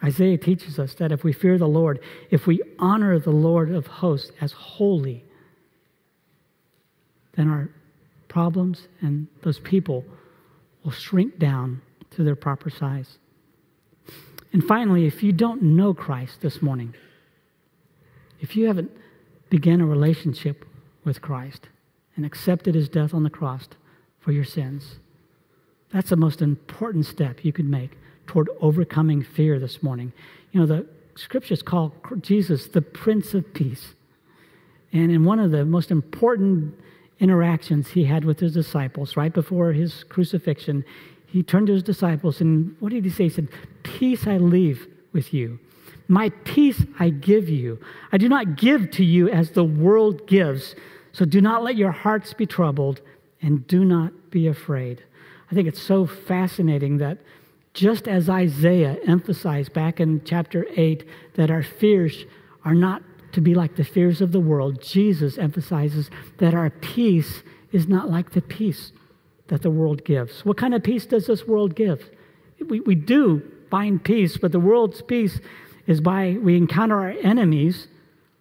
Isaiah 0.05 0.39
teaches 0.39 0.79
us 0.79 0.95
that 0.95 1.11
if 1.11 1.25
we 1.25 1.33
fear 1.33 1.59
the 1.59 1.67
Lord, 1.67 1.99
if 2.31 2.47
we 2.47 2.63
honor 2.79 3.19
the 3.19 3.33
Lord 3.33 3.73
of 3.73 3.89
hosts 3.89 4.31
as 4.41 4.53
holy, 4.53 5.25
then 7.33 7.49
our 7.49 7.71
problems 8.29 8.87
and 9.01 9.27
those 9.43 9.59
people 9.59 10.05
will 10.85 10.93
shrink 10.93 11.41
down 11.41 11.83
to 12.13 12.23
their 12.23 12.37
proper 12.37 12.71
size. 12.71 13.19
And 14.53 14.63
finally, 14.63 15.07
if 15.07 15.25
you 15.25 15.33
don't 15.33 15.61
know 15.61 15.93
Christ 15.93 16.41
this 16.41 16.63
morning, 16.63 16.95
if 18.39 18.55
you 18.55 18.69
haven't 18.69 18.93
begun 19.51 19.81
a 19.81 19.87
relationship 19.87 20.65
with 21.03 21.21
Christ 21.21 21.69
and 22.15 22.25
accepted 22.25 22.77
his 22.77 22.89
death 22.89 23.13
on 23.13 23.25
the 23.25 23.29
cross 23.29 23.67
for 24.21 24.33
your 24.33 24.45
sins, 24.45 24.97
that's 25.93 26.11
the 26.11 26.17
most 26.17 26.41
important 26.41 27.07
step 27.07 27.45
you 27.45 27.53
could 27.53 27.69
make 27.69 27.99
toward 28.27 28.49
overcoming 28.61 29.23
fear 29.23 29.59
this 29.59 29.83
morning. 29.83 30.13
You 30.53 30.61
know, 30.61 30.67
the 30.67 30.87
scriptures 31.17 31.63
call 31.63 31.95
Jesus 32.21 32.69
the 32.69 32.83
Prince 32.83 33.35
of 33.35 33.53
Peace. 33.55 33.95
And 34.93 35.11
in 35.11 35.25
one 35.25 35.39
of 35.39 35.51
the 35.51 35.65
most 35.65 35.91
important 35.91 36.75
interactions 37.19 37.89
he 37.89 38.05
had 38.05 38.25
with 38.25 38.41
his 38.41 38.55
disciples 38.55 39.17
right 39.17 39.33
before 39.33 39.73
his 39.73 40.05
crucifixion, 40.05 40.85
he 41.27 41.43
turned 41.43 41.69
to 41.69 41.75
his 41.75 41.83
disciples 41.83 42.41
and 42.41 42.75
what 42.81 42.93
did 42.93 43.05
he 43.05 43.11
say? 43.11 43.25
He 43.25 43.31
said, 43.31 43.49
Peace 43.83 44.27
I 44.27 44.39
leave 44.39 44.87
with 45.13 45.33
you. 45.33 45.59
My 46.09 46.31
peace 46.45 46.83
I 46.99 47.11
give 47.11 47.49
you. 47.49 47.79
I 48.11 48.19
do 48.19 48.29
not 48.29 48.57
give 48.57 48.91
to 48.93 49.05
you 49.05 49.29
as 49.29 49.53
the 49.53 49.65
world 49.65 50.27
gives. 50.27 50.75
So 51.13 51.25
do 51.25 51.41
not 51.41 51.63
let 51.63 51.77
your 51.77 51.93
hearts 51.93 52.35
be 52.35 52.47
troubled 52.47 53.01
and 53.43 53.67
do 53.67 53.85
not 53.85 54.31
be 54.31 54.47
afraid. 54.47 55.03
I 55.51 55.55
think 55.55 55.67
it's 55.67 55.83
so 55.83 56.07
fascinating 56.07 56.99
that 56.99 57.19
just 57.75 58.09
as 58.09 58.29
Isaiah 58.29 58.99
emphasized 59.07 59.73
back 59.73 60.01
in 60.01 60.23
chapter 60.25 60.67
8 60.77 61.05
that 61.35 61.51
our 61.51 61.63
fears 61.63 62.25
are 62.65 62.75
not 62.75 63.03
to 63.33 63.41
be 63.41 63.55
like 63.55 63.77
the 63.77 63.85
fears 63.85 64.21
of 64.21 64.33
the 64.33 64.41
world, 64.41 64.83
Jesus 64.83 65.39
emphasizes 65.39 66.11
that 66.39 66.55
our 66.55 66.71
peace 66.71 67.43
is 67.73 67.87
not 67.87 68.11
like 68.11 68.31
the 68.33 68.43
peace 68.43 68.93
that 69.49 69.63
the 69.63 69.71
world 69.71 70.05
gives. 70.05 70.45
What 70.45 70.57
kind 70.57 70.75
of 70.75 70.83
peace 70.83 71.07
does 71.07 71.27
this 71.27 71.47
world 71.47 71.75
give? 71.75 72.11
We, 72.69 72.81
we 72.81 72.95
do 72.95 73.43
find 73.71 74.03
peace, 74.03 74.37
but 74.37 74.53
the 74.53 74.61
world's 74.61 75.03
peace 75.03 75.41
is 75.87 76.01
by 76.01 76.37
we 76.41 76.57
encounter 76.57 77.01
our 77.01 77.15
enemies, 77.23 77.89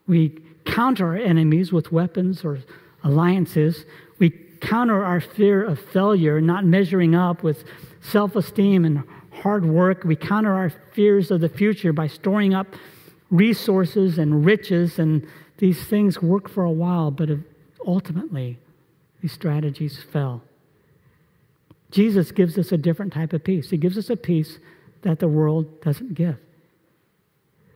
we 0.08 0.40
counter 0.66 1.08
our 1.08 1.18
enemies 1.18 1.72
with 1.72 1.92
weapons 1.92 2.44
or 2.44 2.60
alliances, 3.04 3.86
counter 4.60 5.04
our 5.04 5.22
fear 5.22 5.64
of 5.64 5.80
failure, 5.80 6.42
not 6.42 6.66
measuring 6.66 7.16
up 7.16 7.44
with 7.44 7.64
self 8.02 8.36
esteem 8.36 8.86
and 8.86 9.04
hard 9.32 9.66
work. 9.66 10.04
We 10.04 10.16
counter 10.16 10.54
our 10.54 10.70
fears 10.70 11.32
of 11.32 11.42
the 11.42 11.50
future 11.50 11.94
by 11.94 12.08
storing 12.08 12.54
up 12.54 12.68
resources 13.30 14.18
and 14.18 14.46
riches, 14.46 15.00
and 15.00 15.28
these 15.58 15.84
things 15.86 16.22
work 16.22 16.50
for 16.50 16.64
a 16.64 16.72
while, 16.72 17.12
but 17.12 17.30
ultimately, 17.86 18.58
these 19.22 19.34
strategies 19.34 20.02
fail. 20.02 20.42
Jesus 21.92 22.32
gives 22.32 22.58
us 22.58 22.72
a 22.72 22.78
different 22.78 23.14
type 23.14 23.34
of 23.34 23.44
peace. 23.44 23.70
He 23.70 23.78
gives 23.78 23.98
us 23.98 24.10
a 24.10 24.16
peace 24.16 24.60
that 25.02 25.20
the 25.20 25.28
world 25.28 25.82
doesn't 25.82 26.14
give. 26.14 26.38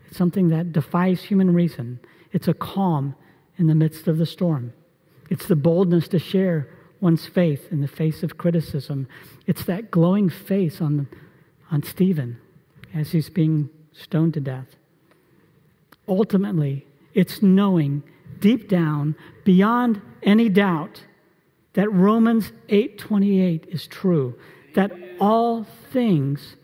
It's 0.07 0.17
something 0.17 0.49
that 0.49 0.71
defies 0.71 1.23
human 1.23 1.53
reason. 1.53 1.99
It's 2.31 2.47
a 2.47 2.53
calm 2.53 3.15
in 3.57 3.67
the 3.67 3.75
midst 3.75 4.07
of 4.07 4.17
the 4.17 4.25
storm. 4.25 4.73
It's 5.33 5.47
the 5.47 5.55
boldness 5.55 6.09
to 6.09 6.19
share 6.19 6.69
one's 7.01 7.25
faith 7.25 7.71
in 7.71 7.81
the 7.81 7.87
face 7.87 8.21
of 8.21 8.37
criticism. 8.37 9.07
It's 9.47 9.65
that 9.65 9.89
glowing 9.89 10.29
face 10.29 10.79
on, 10.79 11.07
on 11.71 11.81
Stephen 11.81 12.37
as 12.93 13.13
he's 13.13 13.31
being 13.31 13.71
stoned 13.93 14.35
to 14.35 14.39
death. 14.39 14.75
ultimately, 16.07 16.85
it's 17.15 17.41
knowing 17.41 18.03
deep 18.41 18.69
down, 18.69 19.15
beyond 19.43 20.03
any 20.21 20.49
doubt, 20.49 21.03
that 21.73 21.91
Romans 21.91 22.51
8:28 22.69 23.65
is 23.69 23.87
true, 23.87 24.35
that 24.75 24.91
all 25.19 25.63
things 25.63 26.57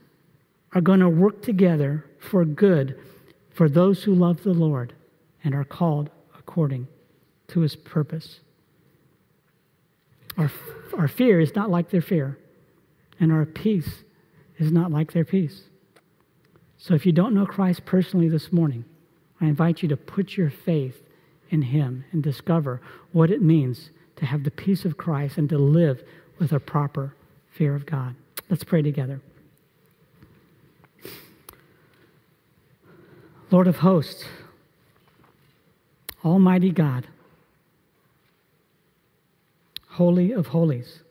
are 0.74 0.82
going 0.82 1.00
to 1.00 1.10
work 1.10 1.42
together 1.42 2.06
for 2.20 2.46
good 2.46 2.96
for 3.50 3.68
those 3.68 4.04
who 4.04 4.14
love 4.14 4.44
the 4.44 4.54
Lord 4.54 4.94
and 5.44 5.56
are 5.56 5.66
called 5.66 6.12
according 6.38 6.88
to 7.48 7.62
his 7.62 7.76
purpose. 7.76 8.42
Our, 10.40 10.50
our 10.98 11.08
fear 11.10 11.42
is 11.42 11.54
not 11.54 11.70
like 11.70 11.90
their 11.90 12.02
fear, 12.02 12.38
and 13.20 13.32
our 13.32 13.46
peace 13.46 14.04
is 14.58 14.72
not 14.72 14.90
like 14.90 15.12
their 15.12 15.26
peace. 15.26 15.64
So 16.78 16.94
if 16.94 17.06
you 17.06 17.12
don't 17.12 17.36
know 17.36 17.46
Christ 17.46 17.86
personally 17.86 18.30
this 18.30 18.52
morning, 18.54 18.86
I 19.42 19.48
invite 19.48 19.84
you 19.84 19.90
to 19.90 19.98
put 19.98 20.38
your 20.38 20.50
faith 20.50 21.04
in 21.50 21.62
him 21.62 22.06
and 22.14 22.24
discover 22.24 22.82
what 23.12 23.30
it 23.30 23.42
means 23.42 23.90
to 24.16 24.26
have 24.26 24.46
the 24.46 24.52
peace 24.52 24.86
of 24.86 24.96
Christ 24.96 25.38
and 25.38 25.50
to 25.50 25.58
live 25.58 26.04
with 26.40 26.54
a 26.54 26.60
proper 26.60 27.14
fear 27.52 27.76
of 27.76 27.86
God. 27.86 28.16
Let's 28.50 28.64
pray 28.64 28.82
together. 28.82 29.22
Lord 33.52 33.68
of 33.68 33.78
hosts, 33.78 34.24
Almighty 36.24 36.72
God, 36.72 37.08
Holy 40.00 40.32
of 40.32 40.48
holies, 40.48 41.04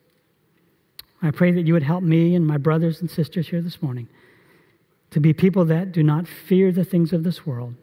I 1.20 1.30
pray 1.30 1.52
that 1.52 1.66
you 1.66 1.74
would 1.74 1.82
help 1.82 2.02
me 2.02 2.34
and 2.34 2.46
my 2.46 2.56
brothers 2.56 3.02
and 3.02 3.10
sisters 3.10 3.48
here 3.48 3.60
this 3.60 3.82
morning 3.82 4.08
to 5.10 5.20
be 5.20 5.34
people 5.34 5.66
that 5.66 5.92
do 5.92 6.02
not 6.02 6.26
fear 6.26 6.72
the 6.72 6.86
things 6.86 7.12
of 7.12 7.22
this 7.22 7.44
world, 7.44 7.74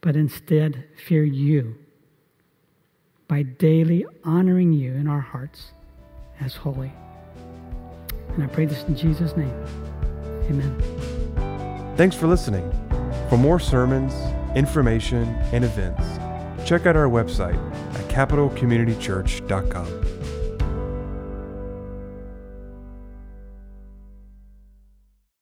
but 0.00 0.16
instead 0.16 0.82
fear 0.96 1.24
you 1.24 1.76
by 3.28 3.42
daily 3.42 4.06
honoring 4.24 4.72
you 4.72 4.94
in 4.94 5.08
our 5.08 5.20
hearts 5.20 5.72
as 6.40 6.54
holy. 6.54 6.90
And 8.30 8.44
I 8.44 8.46
pray 8.46 8.64
this 8.64 8.82
in 8.84 8.96
Jesus' 8.96 9.36
name. 9.36 9.52
Amen. 10.48 10.74
Thanks 11.98 12.16
for 12.16 12.28
listening. 12.28 12.66
For 13.28 13.36
more 13.36 13.60
sermons, 13.60 14.14
information, 14.56 15.28
and 15.52 15.66
events, 15.66 16.02
check 16.66 16.86
out 16.86 16.96
our 16.96 17.10
website 17.10 17.60
at 17.94 18.08
capitalcommunitychurch.com. 18.08 20.13